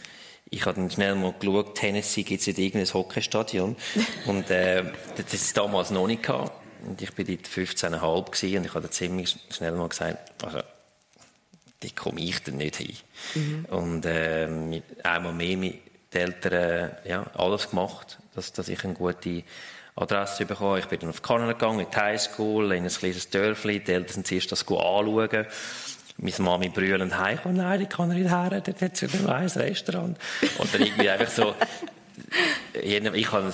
[0.51, 3.77] ich habe dann schnell mal geschaut, Tennessee gibt es nicht irgendein Hockeystadion.
[4.27, 4.85] und äh,
[5.17, 6.64] das ist damals noch nicht gehabt.
[6.87, 10.59] Und ich war dort 15,5 gewesen, und ich habe ziemlich schnell mal gesagt, also,
[11.81, 12.97] da komme ich dann nicht hin.
[13.35, 13.65] Mhm.
[13.67, 15.81] Und äh, mit, einmal mehr mit
[16.13, 19.43] den Eltern ja, alles gemacht, dass, dass ich eine gute
[19.97, 20.79] Adresse bekomme.
[20.79, 23.81] Ich bin dann auf Kanada gegangen, in die Highschool, in ein kleines Dörfli.
[23.81, 25.47] Die Eltern sind zuerst das anschauen.
[26.17, 30.17] Meine Mami brüllend heim, oh nein, ich kann nicht her, dort hat es ein Restaurant.
[30.59, 31.55] Und dann irgendwie einfach so,
[32.73, 33.53] ich habe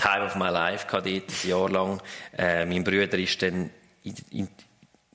[0.00, 2.00] Time of My Life gehabt, dort, ein Jahr lang.
[2.36, 3.70] Äh, mein Bruder ist dann
[4.02, 4.48] in, in,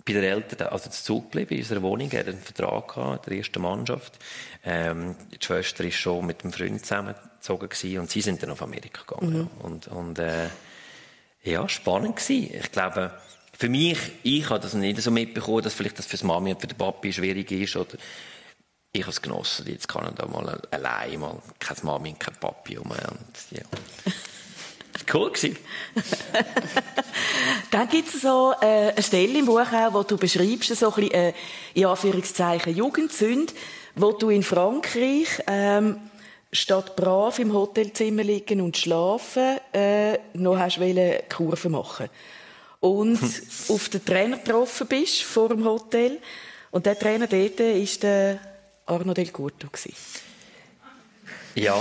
[0.06, 2.12] bei den Eltern, also zu Zug geblieben, in unserer Wohnung.
[2.12, 4.20] Er hat einen Vertrag gehabt, der ersten Mannschaft.
[4.64, 8.62] Ähm, die Schwester ist schon mit dem Freund zusammengezogen gewesen, und sie sind dann auf
[8.62, 9.40] Amerika gegangen.
[9.40, 9.48] Mhm.
[9.64, 10.50] Und, und äh,
[11.44, 12.54] ja, spannend gewesen.
[12.54, 13.12] Ich glaube,
[13.58, 16.62] für mich, ich habe das nicht so mitbekommen, dass vielleicht das für die Mami und
[16.62, 17.98] für den Papi schwierig ist, oder
[18.92, 22.36] ich habe es genossen, jetzt kann ich da mal allein, mal keine Mami und kein
[22.36, 22.92] Papi rum.
[22.92, 23.64] Und, ja.
[25.14, 25.58] Cool gewesen.
[27.72, 30.96] Dann gibt es so äh, eine Stelle im Buch auch, wo du beschreibst, so ein
[30.96, 31.34] bisschen, äh,
[31.74, 33.54] in Anführungszeichen, Jugendsünde,
[33.96, 35.98] wo du in Frankreich ähm,
[36.52, 42.10] statt brav im Hotelzimmer liegen und schlafen, äh, noch hast du Kurven machen
[42.80, 43.20] und
[43.68, 46.20] auf den Trainer getroffen bist vor dem Hotel
[46.72, 48.40] und der Trainer dort war der
[48.86, 49.68] Arno Del Curto.
[51.56, 51.78] Ja,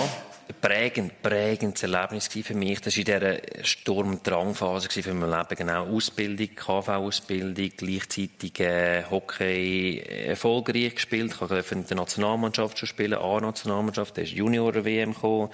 [0.65, 2.81] prägend, prägendes Erlebnis für mich.
[2.81, 5.57] Das war in dieser Sturm- und Drangphase für mein Leben.
[5.59, 11.33] Genau, Ausbildung, KV-Ausbildung, gleichzeitig äh, Hockey erfolgreich gespielt.
[11.33, 14.17] Ich durfte in der Nationalmannschaft schon spielen, A-Nationalmannschaft.
[14.17, 15.51] Da ist Junior-WM gekommen.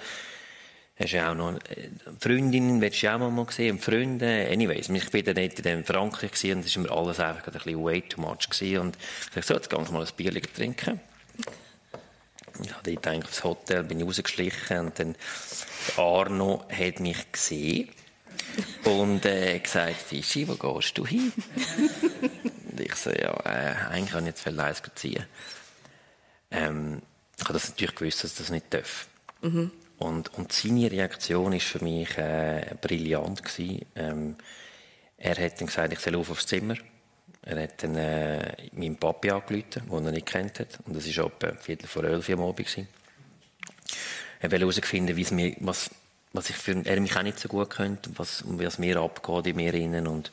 [0.97, 1.59] Hast ja auch noch eine
[2.19, 4.47] Freundin, willst du auch mal sehen, Freunde.
[4.49, 7.83] Anyways, ich war dann nicht in Frankreich und das war mir alles einfach ein bisschen
[7.83, 8.77] way too much gewesen.
[8.77, 11.01] Und ich dachte, so, jetzt gehe ich mal ein Bier trinken.
[12.63, 15.15] Ich habe dort eigentlich aufs Hotel, bin ich rausgeschlichen und dann
[15.97, 17.89] Arno hat mich gesehen
[18.83, 21.31] und äh, gesagt, Fischi, wo gehst du hin?
[22.71, 25.25] und ich so, ja, äh, eigentlich kann ich jetzt eins ziehen.
[26.51, 27.01] Ähm,
[27.37, 29.07] ich habe das natürlich gewusst, dass ich das nicht darf.
[29.41, 29.71] Mhm.
[29.97, 33.85] Und, und seine Reaktion ist für mich äh, brillant gewesen.
[33.95, 34.35] Ähm,
[35.17, 36.75] er hat dann gesagt, ich soll auf aufs Zimmer.
[37.43, 40.79] Er hat dann äh, meinen Papi angerufen, den er nicht kennt hat.
[40.85, 42.57] Und das war etwa Viertel vor elf am Abend.
[42.57, 42.87] Gewesen.
[44.39, 45.89] Er wollte herausfinden, was,
[46.33, 49.47] was ich für, er mich auch nicht so gut kennt, was, um was mir abgeht
[49.47, 50.07] in mir innen.
[50.07, 50.31] Und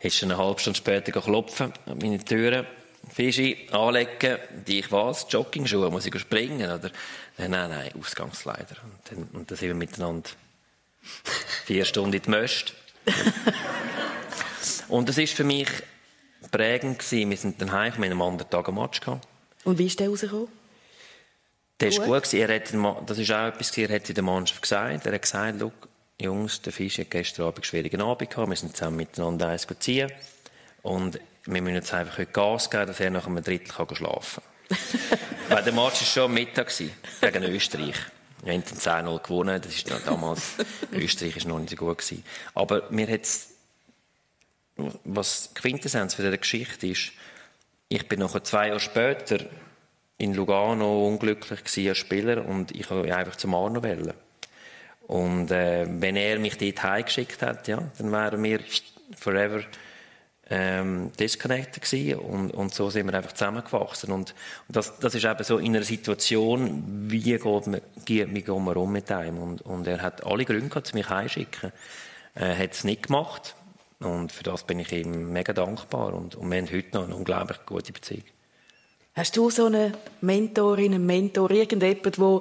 [0.00, 2.66] ist schon eine halbe Stunde später klopfen an meine Türe.
[3.08, 6.90] Fischi, anlegen, die ich was, Jogging-Schuhe, muss ich springen, oder?
[7.36, 8.76] Nein, nein, nein, Ausgangsleider.
[8.84, 10.30] Und dann, und dann sind wir miteinander
[11.64, 12.74] vier Stunden in die Möst.
[14.88, 15.68] und das ist für mich
[16.52, 17.30] prägend gewesen.
[17.30, 19.26] Wir sind dann heim, wir haben am anderen Tag einen Match gehabt.
[19.64, 20.48] Und wie ist der rausgekommen?
[21.80, 22.38] Der ist gut gewesen.
[22.38, 25.06] Er hat, das ist auch etwas er hat in der Mannschaft gesagt.
[25.06, 25.88] Er hat gesagt, Look,
[26.20, 28.48] Jungs, der Fisch hat gestern Abend einen schwierigen Abend gehabt.
[28.48, 30.12] Wir sind zusammen miteinander eins ziehen.
[30.82, 34.42] Und wir müssen jetzt einfach heute Gas geben, dass er nach einem Drittel kann schlafen
[34.68, 34.78] kann.
[35.48, 36.72] Weil der Match war schon am Mittag
[37.20, 37.96] gegen Österreich.
[38.44, 39.60] Wir haben 10-0 gewonnen.
[39.60, 40.54] Das ist damals,
[40.92, 42.24] Österreich war noch nicht so gut gewesen.
[42.54, 43.26] Aber mir hat
[45.04, 47.12] was Quintessenz für diese Geschichte ist,
[47.88, 49.38] ich bin noch zwei Jahre später
[50.16, 54.14] in Lugano unglücklich gewesen als Spieler und ich habe einfach zum Arno wählen.
[55.06, 58.60] Und äh, wenn er mich dort heimgeschickt hat, ja, dann wären wir
[59.16, 59.62] forever
[60.48, 64.12] ähm, disconnected gewesen und, und so sind wir einfach zusammengewachsen.
[64.12, 64.34] Und,
[64.68, 68.92] das, das ist eben so in einer Situation, wie geht man, wie gehen wir um
[68.92, 69.38] mit einem?
[69.38, 71.72] Und, und er hat alle Gründe gehabt, mich heimschicken.
[72.34, 73.54] Er hat es nicht gemacht.
[74.04, 76.14] Und für das bin ich ihm mega dankbar.
[76.14, 78.24] Und, und wir haben heute noch eine unglaublich gute Beziehung.
[79.14, 82.40] Hast du so eine Mentorin, einen Mentor, irgendjemand, der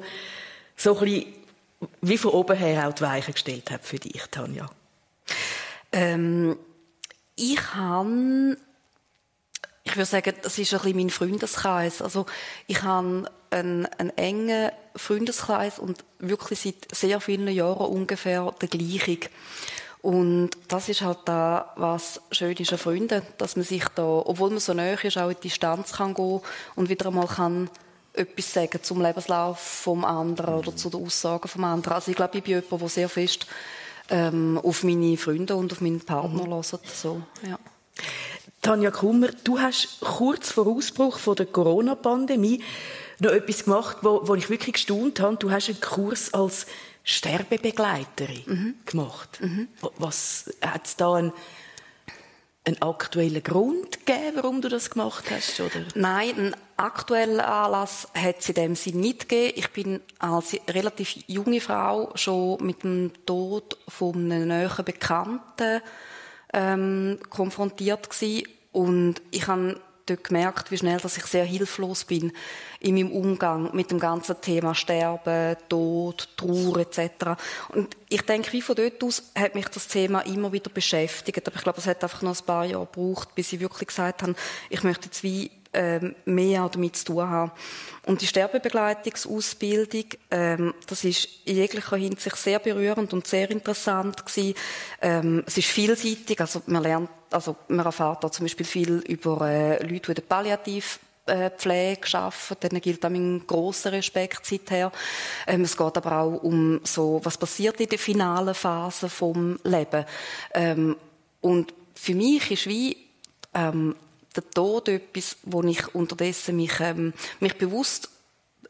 [0.75, 1.25] so ein bisschen
[2.01, 4.69] wie von oben her auch die Weichen gestellt hat für dich, Tanja?
[5.91, 6.57] Ähm,
[7.35, 8.57] ich habe,
[9.83, 12.01] ich würde sagen, das ist ein bisschen mein Freundeskreis.
[12.01, 12.25] Also
[12.67, 19.19] ich habe einen, einen engen Freundeskreis und wirklich seit sehr vielen Jahren ungefähr der gleiche.
[20.01, 24.49] Und das ist halt da, was schön ist an Freunden, dass man sich da, obwohl
[24.49, 26.41] man so nahe ist, auch in die Distanz kann gehen
[26.75, 27.69] und wieder einmal kann
[28.13, 31.93] etwas sagen zum Lebenslauf vom anderen oder zu den Aussagen vom anderen.
[31.93, 33.45] Also ich glaube, ich bin jemand, der sehr fest
[34.09, 36.51] ähm, auf meine Freunde und auf meinen Partner mhm.
[36.51, 36.87] hört.
[36.87, 37.59] So, ja.
[38.61, 42.63] Tanja Kummer, du hast kurz vor Ausbruch von der Corona-Pandemie
[43.19, 45.37] noch etwas gemacht, wo, wo ich wirklich gestaunt habe.
[45.37, 46.65] Du hast einen Kurs als
[47.03, 48.75] Sterbebegleiterin mhm.
[48.85, 49.39] gemacht.
[49.41, 49.67] Mhm.
[49.97, 51.33] Was hat es da einen,
[52.65, 55.59] einen aktuellen Grund gegeben, warum du das gemacht hast?
[55.59, 55.85] Oder?
[55.95, 59.53] Nein, einen aktuellen Anlass hat es in dem Sinne nicht gegeben.
[59.57, 65.81] Ich bin als relativ junge Frau schon mit dem Tod von einem näheren Bekannten
[66.53, 68.47] ähm, konfrontiert gewesen.
[68.71, 72.31] und ich habe dort gemerkt, wie schnell dass ich sehr hilflos bin
[72.79, 77.39] in meinem Umgang mit dem ganzen Thema Sterben, Tod, Trauer etc.
[77.69, 81.47] Und ich denke, wie von dort aus hat mich das Thema immer wieder beschäftigt.
[81.47, 84.23] Aber ich glaube, es hat einfach noch ein paar Jahre gebraucht, bis ich wirklich gesagt
[84.23, 84.35] habe,
[84.69, 87.51] ich möchte jetzt wie ähm, mehr damit zu tun haben.
[88.05, 94.55] Und die Sterbebegleitungsausbildung, ähm, das ist in jeglicher Hinsicht sehr berührend und sehr interessant gewesen.
[95.01, 99.47] Ähm, es ist vielseitig, also man lernt, also man erfahrt da zum Beispiel viel über
[99.47, 102.59] äh, Leute, die in der Palliativpflege arbeiten.
[102.61, 104.91] Denen gilt auch mein grosser Respekt seither.
[105.45, 110.05] Ähm, es geht aber auch um so, was passiert in der finalen Phase vom Leben.
[110.53, 110.97] Ähm,
[111.39, 112.97] und für mich ist wie
[113.53, 113.95] ähm,
[114.35, 118.09] der Tod etwas, wo ich unterdessen mich, ähm, mich bewusst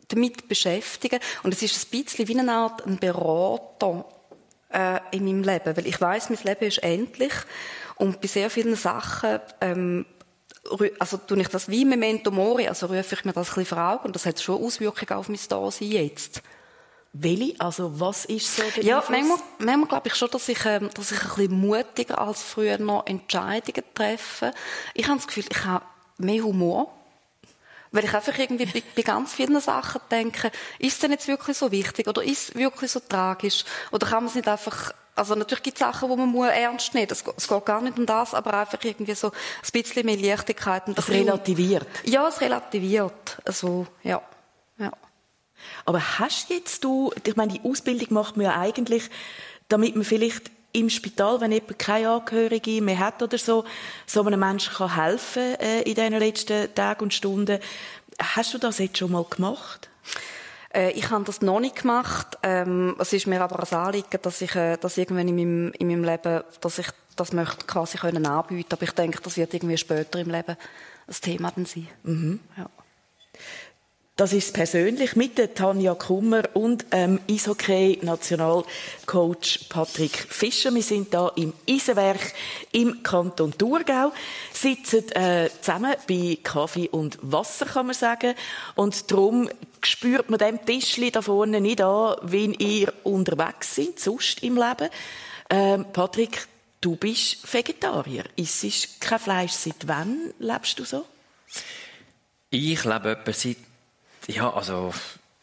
[0.07, 1.19] damit beschäftige.
[1.43, 4.05] Und es ist ein bisschen wie eine Art ein Berater
[4.69, 7.33] äh, in meinem Leben, weil ich weiß, mein Leben ist endlich
[7.95, 10.05] und bei sehr vielen Sachen ähm,
[10.99, 13.77] also tue ich das wie Memento Mori, also rufe ich mir das ein bisschen vor
[13.79, 16.41] Augen und das hat schon Auswirkungen auf mein Dasein jetzt.
[17.13, 17.59] Welche?
[17.59, 19.17] Also was ist so der Ja, Einfluss?
[19.17, 22.77] manchmal, manchmal glaube ich schon, dass ich, ähm, dass ich ein bisschen mutiger als früher
[22.77, 24.53] noch Entscheidungen treffe.
[24.93, 25.83] Ich habe das Gefühl, ich habe
[26.17, 26.91] mehr Humor.
[27.93, 30.49] Weil ich einfach irgendwie bei, bei ganz vielen Sachen denke,
[30.79, 33.65] ist es denn jetzt wirklich so wichtig oder ist es wirklich so tragisch?
[33.91, 36.93] Oder kann man es nicht einfach, also natürlich gibt es Sachen, wo man muss ernst
[36.93, 40.15] nehmen es, es geht gar nicht um das, aber einfach irgendwie so ein bisschen mehr
[40.15, 40.87] Leichtigkeit.
[40.87, 41.85] Und Es relativiert.
[42.05, 43.37] Ja, es relativiert.
[43.43, 44.21] Also, ja.
[44.77, 44.91] ja.
[45.85, 49.09] Aber hast jetzt du, ich meine, die Ausbildung macht man ja eigentlich,
[49.67, 53.65] damit man vielleicht im Spital, wenn jemand keine Angehörige mehr hat oder so,
[54.05, 57.59] so einem Menschen kann helfen äh, in diesen letzten Tagen und Stunden.
[58.19, 59.89] Hast du das jetzt schon mal gemacht?
[60.73, 62.37] Äh, ich habe das noch nicht gemacht.
[62.43, 65.87] Ähm, es ist mir aber ein Anliegen, dass ich, äh, dass irgendwann in meinem, in
[65.87, 68.73] meinem Leben, dass ich das möchte quasi können anbieten.
[68.73, 70.55] Aber ich denke, das wird irgendwie später im Leben
[71.07, 72.39] ein Thema dann sein.
[72.57, 72.69] Ja.
[74.21, 80.71] Das ist persönlich mit der Tanja Kummer und ähm, Eishockey-Nationalcoach Patrick Fischer.
[80.75, 82.35] Wir sind da im Eisenwerk
[82.71, 84.11] im Kanton Thurgau,
[84.53, 88.35] sitzen äh, zusammen bei Kaffee und Wasser, kann man sagen.
[88.75, 89.49] Und darum
[89.81, 94.89] spürt man dem Tischli da vorne nicht an, wenn ihr unterwegs seid, sonst im Leben.
[95.49, 96.47] Ähm, Patrick,
[96.79, 98.25] du bist Vegetarier.
[98.35, 99.53] Isst kein Fleisch.
[99.53, 101.07] Seit wann lebst du so?
[102.51, 103.70] Ich lebe etwa seit,
[104.27, 104.93] ja, also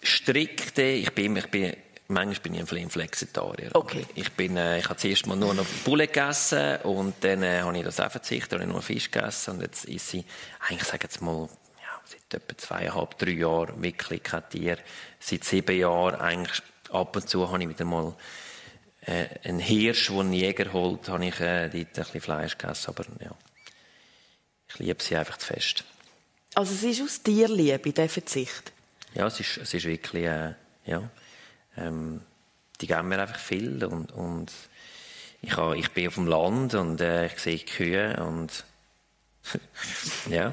[0.02, 1.76] strikte, ich bin, ich bin,
[2.08, 3.70] manchmal bin ich ein bisschen Flexitarier.
[3.74, 4.06] Okay.
[4.14, 7.76] Ich bin, äh, ich habe zuerst mal nur noch Bulle gegessen und dann äh, habe
[7.76, 10.24] ich das auch verzichtet, habe ich nur Fisch gegessen und jetzt ist sie,
[10.60, 11.48] eigentlich sage ich jetzt mal,
[11.80, 14.78] ja, seit etwa zweieinhalb, drei Jahren wirklich kein Tier.
[15.20, 18.14] Seit sieben Jahren eigentlich ab und zu habe ich wieder mal
[19.02, 22.90] äh, einen Hirsch, den ein Jäger holt, habe ich äh, dort ein bisschen Fleisch gegessen,
[22.90, 23.34] aber ja,
[24.68, 25.84] ich liebe sie einfach zu fest.
[26.58, 28.72] Also es ist aus Tierliebe, der Verzicht.
[29.14, 30.54] Ja, es ist, es ist wirklich, äh,
[30.86, 31.08] ja,
[31.76, 32.20] ähm,
[32.80, 34.50] die geben mir einfach viel und, und
[35.40, 38.64] ich, ha, ich bin auf dem Land und äh, ich sehe Kühe und
[40.30, 40.52] ja,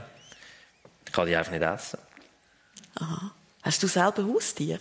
[1.08, 1.98] ich kann die einfach nicht essen.
[3.64, 4.78] Hast du selber Haustier?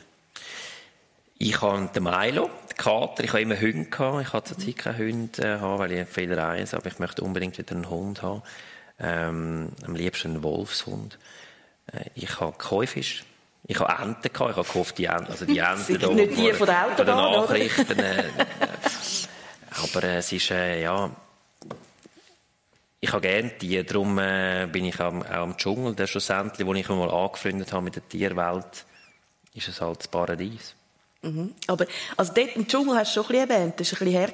[1.38, 4.26] Ich habe den Milo, den Kater, ich habe immer Hunde gehabt.
[4.26, 7.74] Ich habe zurzeit keine Hunde äh, weil ich viel reise, aber ich möchte unbedingt wieder
[7.74, 8.42] einen Hund haben.
[8.98, 11.18] Ähm, am liebsten einen Wolfshund.
[11.92, 13.24] Äh, ich habe Käufisch.
[13.66, 14.50] Ich habe Enten gehabt.
[14.50, 17.16] Ich habe gehofft, die Enten, also die Enten da nicht die von der Autobahn?
[17.16, 17.98] Nachrichten.
[17.98, 18.24] Äh,
[19.82, 21.10] aber äh, es ist, äh, ja,
[23.00, 26.72] ich habe gerne Tiere, darum äh, bin ich am, auch am Dschungel, der schlussendlich, wo
[26.74, 28.86] ich mich mal angefreundet habe mit der Tierwelt,
[29.52, 30.74] ist es halt das Paradies.
[31.66, 31.86] Aber,
[32.16, 34.32] also dort im Dschungel hast du schon ein bisschen erwähnt, das war ein bisschen her,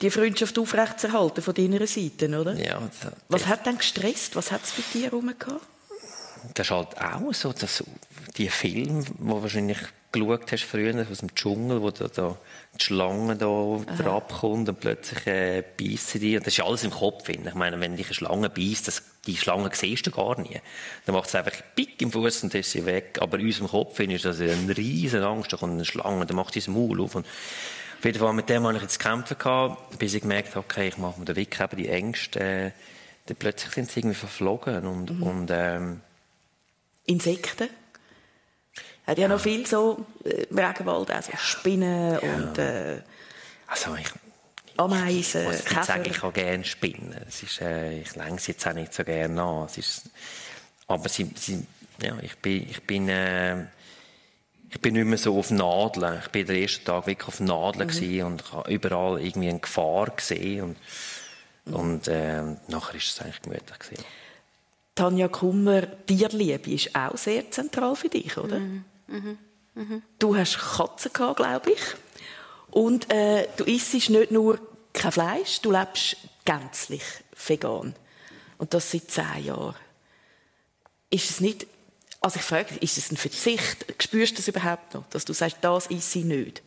[0.00, 2.54] die Freundschaft aufrechtzuerhalten von deiner Seite, oder?
[2.54, 4.36] Ja, das, Was hat denn gestresst?
[4.36, 5.66] Was hat es für Tiere rumgehabt?
[6.54, 7.84] das ist halt auch so, dass
[8.36, 9.78] die Filme, die du wahrscheinlich
[10.10, 12.36] geschaut hast früher, aus dem Dschungel, wo da, da
[12.78, 16.36] die Schlange da abkommt und plötzlich äh, beißen die.
[16.36, 17.26] Und das ist alles im Kopf.
[17.26, 20.60] finde Ich meine, wenn dich eine Schlange beißt, das, die Schlange siehst du gar nie.
[21.04, 23.18] Dann macht es einfach pick im Fuß und dann ist sie weg.
[23.20, 25.52] Aber in unserem Kopf finde ich das eine riesen Angst.
[25.52, 27.14] Da kommt eine Schlange, dann macht sie das Maul auf.
[27.14, 27.26] Und
[27.98, 30.60] auf jeden Fall mit dem habe ich jetzt zu kämpfen gehabt, bis ich gemerkt habe,
[30.60, 32.40] okay, ich mache mir den Weg eben die Ängste.
[32.40, 32.70] Äh,
[33.26, 36.00] dann plötzlich sind sie irgendwie verflogen und, und ähm,
[37.04, 37.68] Insekten?
[39.06, 43.00] Hat ja, noch viel so äh, im Regenwald, also Spinnen und äh,
[43.66, 44.08] also ich,
[44.76, 45.82] Ameisen, Ich nicht Käfer.
[45.82, 47.16] sagen, ich habe gerne Spinnen.
[47.26, 49.66] Es ist, äh, ich länge sie jetzt auch nicht so gerne an.
[49.66, 50.02] Es ist,
[50.86, 51.66] aber sie, sie,
[52.00, 53.64] ja, ich bin, ich bin, äh,
[54.70, 56.20] ich bin nicht mehr so auf Nadeln.
[56.22, 60.10] Ich bin den ersten Tag wirklich auf Nadeln gewesen und habe überall irgendwie eine Gefahr
[60.10, 60.62] gesehen
[61.64, 64.04] und, und äh, nachher ist es eigentlich gemütlich gewesen.
[64.94, 68.60] Tanja Kummer, Tierliebe ist auch sehr zentral für dich, oder?
[70.18, 71.80] Du hast Katzen gehabt, glaube ich.
[72.70, 74.58] Und äh, du isst nicht nur
[74.92, 77.04] kein Fleisch, du lebst gänzlich
[77.46, 77.94] vegan.
[78.58, 79.76] Und das seit zehn Jahren.
[81.10, 81.66] Ist es nicht,
[82.20, 83.86] also ich frage ist es ein Verzicht?
[84.02, 86.62] Spürst du das überhaupt noch, dass du sagst, das isst sie nicht?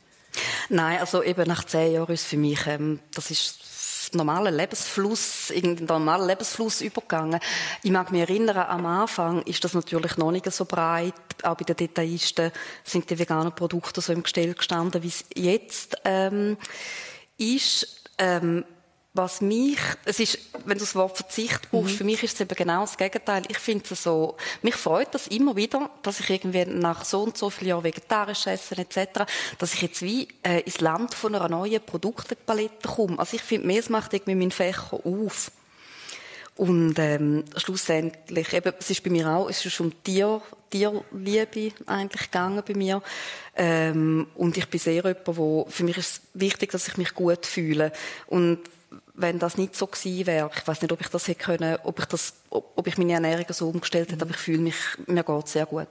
[0.69, 3.61] Nein, also eben nach zehn Jahren ist für mich, ähm, das ist
[4.13, 7.39] normaler Lebensfluss, in den normalen Lebensfluss übergegangen.
[7.83, 11.13] Ich mag mich erinnern, am Anfang ist das natürlich noch nicht so breit.
[11.43, 12.51] Auch bei den Detailisten
[12.83, 16.57] sind die veganen Produkte so im Gestell gestanden, wie es jetzt ähm,
[17.37, 18.09] ist.
[18.17, 18.65] Ähm,
[19.13, 22.55] was mich, es ist, wenn du das Wort Verzicht brauchst, für mich ist es eben
[22.55, 23.43] genau das Gegenteil.
[23.49, 27.37] Ich finde es so, mich freut das immer wieder, dass ich irgendwie nach so und
[27.37, 29.25] so vielen Jahren vegetarisch essen etc.,
[29.57, 33.19] dass ich jetzt wie äh, ins Land von einer neuen Produktepalette komme.
[33.19, 35.51] Also ich finde, mehr es macht irgendwie meinen Fächer auf.
[36.55, 42.31] Und ähm, schlussendlich, eben, es ist bei mir auch, es ist um Tier, Tierliebe eigentlich
[42.31, 43.01] gegangen bei mir.
[43.57, 47.13] Ähm, und ich bin sehr jemand, wo, für mich ist es wichtig, dass ich mich
[47.13, 47.91] gut fühle.
[48.27, 48.59] Und
[49.13, 51.99] wenn das nicht so gewesen wäre, ich weiß nicht, ob ich das hätte können, ob
[51.99, 54.75] ich das, ob ich meine Ernährung so umgestellt hätte, aber ich fühle mich,
[55.07, 55.87] mir geht sehr gut.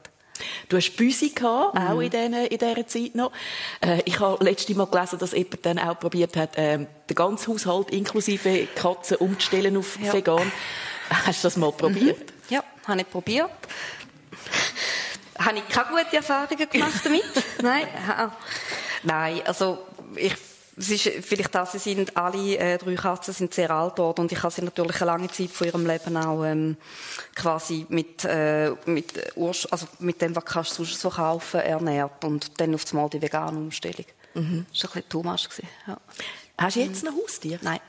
[0.69, 1.87] Du hast Büsi gehabt, mhm.
[1.87, 3.33] auch in, diesen, in dieser Zeit noch.
[3.81, 7.53] Äh, ich habe letztes Mal gelesen, dass jemand dann auch probiert hat, äh, den ganzen
[7.53, 10.13] Haushalt inklusive Katzen umzustellen auf ja.
[10.13, 10.51] vegan.
[11.11, 12.19] Hast du das mal probiert?
[12.19, 12.55] Mhm.
[12.55, 13.51] Ja, habe ich probiert.
[15.39, 17.25] habe ich keine guten Erfahrungen gemacht damit.
[17.63, 17.87] Nein.
[19.03, 19.79] Nein, also
[20.17, 20.35] ich
[20.81, 24.33] es ist vielleicht das, sie sind alle äh, drei Katzen sind sehr alt dort und
[24.33, 26.77] ich habe sie natürlich eine lange Zeit von ihrem Leben auch ähm,
[27.35, 32.59] quasi mit äh, mit Urs also mit dem was kannst du so kaufen ernährt und
[32.61, 34.07] dann auf einmal die vegane Umstellung.
[34.35, 34.67] Mhm.
[34.73, 35.49] Das war ein bisschen much.
[35.87, 35.99] Ja.
[36.57, 37.11] Hast du jetzt mhm.
[37.11, 37.59] ein Haustier?
[37.63, 37.81] Nein.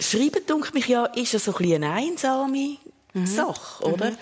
[0.00, 2.76] Schreiben, denke mich ja, ist ja so ein bisschen eine einsame
[3.14, 3.26] mhm.
[3.26, 4.10] Sache, oder?
[4.10, 4.18] Mhm.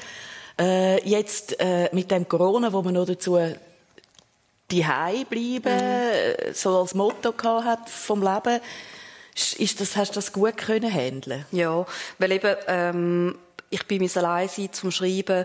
[0.58, 3.38] Äh, jetzt äh, mit dem Corona, wo man noch dazu
[4.70, 6.54] die bleiben, mhm.
[6.54, 8.60] so als Motto hat vom Leben.
[9.58, 11.44] Ist das, hast du das gut können handeln?
[11.52, 11.84] Ja,
[12.18, 13.38] weil eben ähm,
[13.68, 15.44] ich bin mir allein sein zum Schreiben.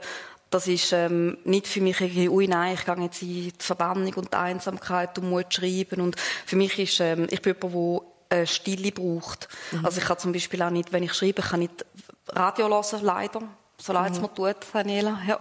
[0.49, 4.13] Das ist ähm, nicht für mich irgendwie, ui nein, ich gehe jetzt in die Verbannung
[4.15, 6.01] und die Einsamkeit und muss schreiben.
[6.01, 6.15] Und
[6.45, 9.47] für mich ist, ähm, ich bin jemand, der äh, Stille braucht.
[9.71, 9.85] Mhm.
[9.85, 11.85] Also ich kann zum Beispiel auch nicht, wenn ich schreibe, kann nicht
[12.29, 13.41] Radio hören, leider
[13.81, 14.23] so leid es mhm.
[14.23, 15.19] mir tut, Daniela.
[15.27, 15.39] Ja.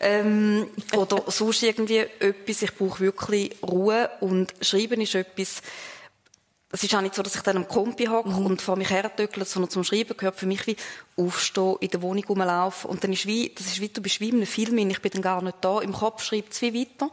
[0.00, 0.66] Ähm,
[0.96, 5.62] oder sonst irgendwie etwas, ich brauche wirklich Ruhe und Schreiben ist etwas,
[6.70, 8.46] es ist auch nicht so, dass ich dann am Kompi hocke mhm.
[8.46, 10.76] und vor mich herdöckle, sondern zum Schreiben gehört für mich wie
[11.16, 14.28] aufstehen, in der Wohnung rumlaufen und dann ist wie, das ist wie, du bist wie
[14.28, 17.10] in einem Film, ich bin dann gar nicht da, im Kopf schreibt es wie weiter.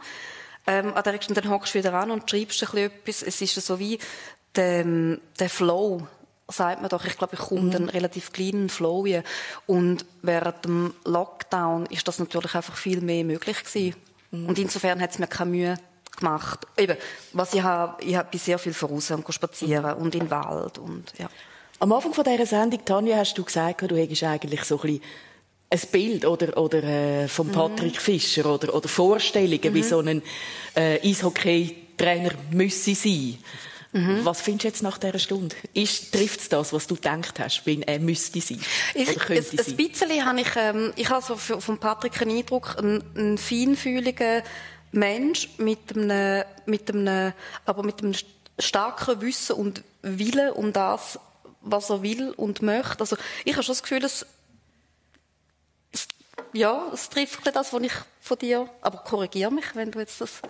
[0.67, 3.21] Ähm, an der dann hockst du wieder an und schreibst ein bisschen etwas.
[3.21, 3.99] Es ist so wie
[4.55, 4.83] der,
[5.39, 6.07] der Flow,
[6.47, 7.75] sagt man doch, ich glaube, ich komme mhm.
[7.75, 9.23] einen relativ kleinen Flow hin.
[9.65, 13.95] Und während dem Lockdown ist das natürlich einfach viel mehr möglich gewesen.
[14.31, 14.47] Mhm.
[14.47, 15.77] Und insofern hat es mir keine Mühe
[16.17, 16.65] gemacht.
[16.77, 16.97] Eben,
[17.33, 20.03] was ich habe, ich habe sehr viel voraus und spazieren mhm.
[20.03, 21.29] und in den Wald und, ja.
[21.79, 25.01] Am Anfang von dieser Sendung, Tanja, hast du gesagt, du hättest eigentlich so ein,
[25.69, 27.51] ein Bild oder, oder äh, von mhm.
[27.51, 29.83] Patrick Fischer oder, oder Vorstellungen, wie mhm.
[29.83, 30.21] so ein
[30.73, 33.37] äh, Eishockey-Trainer müsse sein.
[33.95, 34.25] Mhm.
[34.25, 35.55] Was findest du jetzt nach dieser Stunde?
[35.73, 38.59] trifft es das, was du gedacht hast, wenn er müsste sein?
[38.93, 39.65] Ich, oder könnte ein, sein?
[39.65, 44.43] ein bisschen habe ich, ähm, ich habe so von Patrick einen Eindruck, einen, einen feinfühligen
[44.91, 47.31] Mensch mit einem, mit einem,
[47.65, 48.15] aber mit einem
[48.59, 51.17] starken Wissen und Willen um das,
[51.61, 52.99] was er will und möchte.
[52.99, 53.15] Also
[53.45, 54.25] ich habe schon das Gefühl, dass
[56.51, 60.41] ja, es trifft das, was ich von dir, aber korrigiere mich, wenn du jetzt das...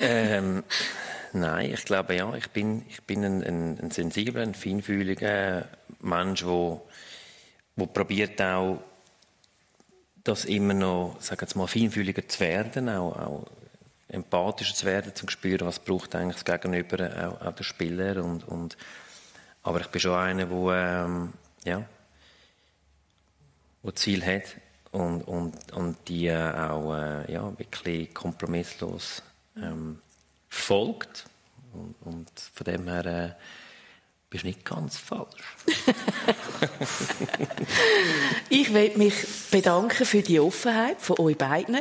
[0.00, 0.64] ähm,
[1.32, 5.66] Nein, ich glaube ja, ich bin, ich bin ein, ein, ein sensibler, ein feinfühliger
[6.00, 6.86] Mensch, wo,
[7.74, 8.82] wo probiert auch,
[10.24, 13.46] das immer noch, sag jetzt mal, feinfühliger zu werden, auch, auch
[14.08, 18.46] empathischer zu werden, zu spüren, was braucht eigentlich das Gegenüber, auch, auch der Spieler und,
[18.46, 18.76] und
[19.62, 21.32] aber ich bin schon einer, wo ähm,
[21.64, 21.84] ja,
[23.82, 24.56] wo Ziel hat
[24.90, 29.22] und und und die äh, auch äh, ja wirklich kompromisslos
[29.56, 30.00] ähm,
[30.52, 31.24] folgt.
[31.72, 33.30] Und, und von dem her äh,
[34.28, 35.56] bist du nicht ganz falsch.
[38.50, 39.14] ich möchte mich
[39.50, 41.78] bedanken für die Offenheit von euch beiden.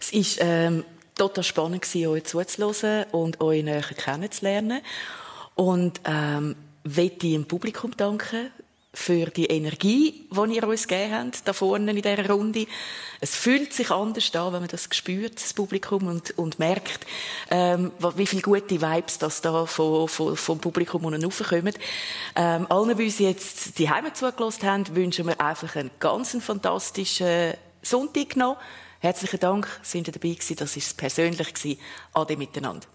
[0.00, 0.84] Es ist ähm,
[1.16, 4.80] total spannend gewesen, euch zuzuhören und euch näher kennenzulernen.
[5.56, 6.54] Und ähm,
[6.84, 8.50] möchte ich dem Publikum danken
[8.94, 12.66] für die Energie, die ihr uns gegeben habt, da vorne in dieser Runde.
[13.20, 17.04] Es fühlt sich anders an, wenn man das spürt, das Publikum, und, und merkt,
[17.50, 21.74] ähm, wie viele gute Vibes das da vom, vom, vom Publikum unten raufkommen.
[22.36, 27.54] Ähm, allen, die uns jetzt die Heime zugelassen haben, wünschen wir einfach einen ganz fantastischen
[27.82, 28.56] Sonntag noch.
[29.00, 30.56] Herzlichen Dank, sind ihr dabei gewesen.
[30.56, 31.80] Das war es persönlich gewesen.
[32.14, 32.86] Ade miteinander.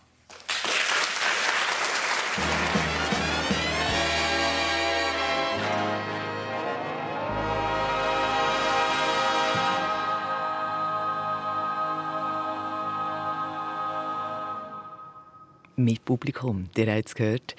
[15.84, 16.66] Mit Publikum.
[16.78, 17.56] Ihr habt es gehört.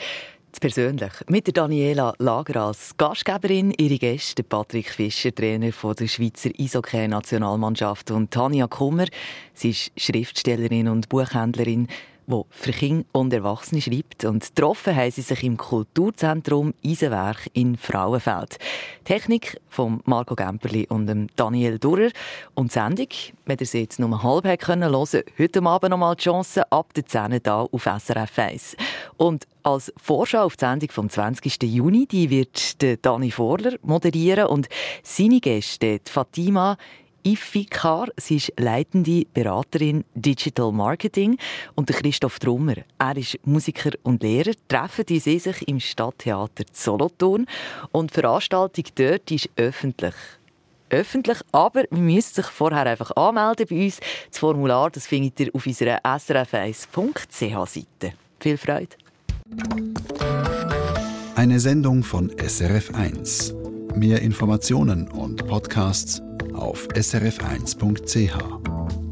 [0.61, 6.51] Persönlich mit der Daniela Lager als Gastgeberin, ihre Gäste Patrick Fischer, Trainer von der Schweizer
[6.59, 9.07] Eishockey-Nationalmannschaft und Tanja Kummer.
[9.55, 11.89] Sie ist Schriftstellerin und Buchhändlerin
[12.31, 14.25] wo für Kinder und Erwachsene schreibt.
[14.25, 18.59] Und getroffen haben sie sich im Kulturzentrum Eisenwerk in Frauenfeld.
[19.05, 22.11] Technik von Marco Gemperli und Daniel Durrer.
[22.55, 23.09] Und die Sendung,
[23.47, 26.95] wenn ihr sie jetzt nur halb hören können, heute Abend noch mal die Chance ab
[26.95, 28.77] der 10 hier auf SRF 1.
[29.17, 31.63] Und als Vorschau auf die Sendung vom 20.
[31.63, 34.69] Juni, die wird Dani Vorler moderieren und
[35.03, 36.77] seine Gäste, Fatima
[37.23, 38.09] Ifikar.
[38.17, 41.39] Sie ist leitende Beraterin Digital Marketing.
[41.75, 44.53] Und Christoph Drummer, er ist Musiker und Lehrer.
[44.69, 47.47] Treffen die sie sich im Stadttheater Solothurn.
[47.93, 50.15] Und die Veranstaltung dort ist öffentlich
[50.91, 54.01] öffentlich, aber man müsst sich vorher einfach anmelden bei uns.
[54.29, 58.13] Das Formular das findet ihr auf unserer srf1.ch-Seite.
[58.41, 58.97] Viel Freude!
[61.37, 63.55] Eine Sendung von SRF1.
[63.97, 66.21] Mehr Informationen und Podcasts
[66.61, 69.10] auf srf1.ch.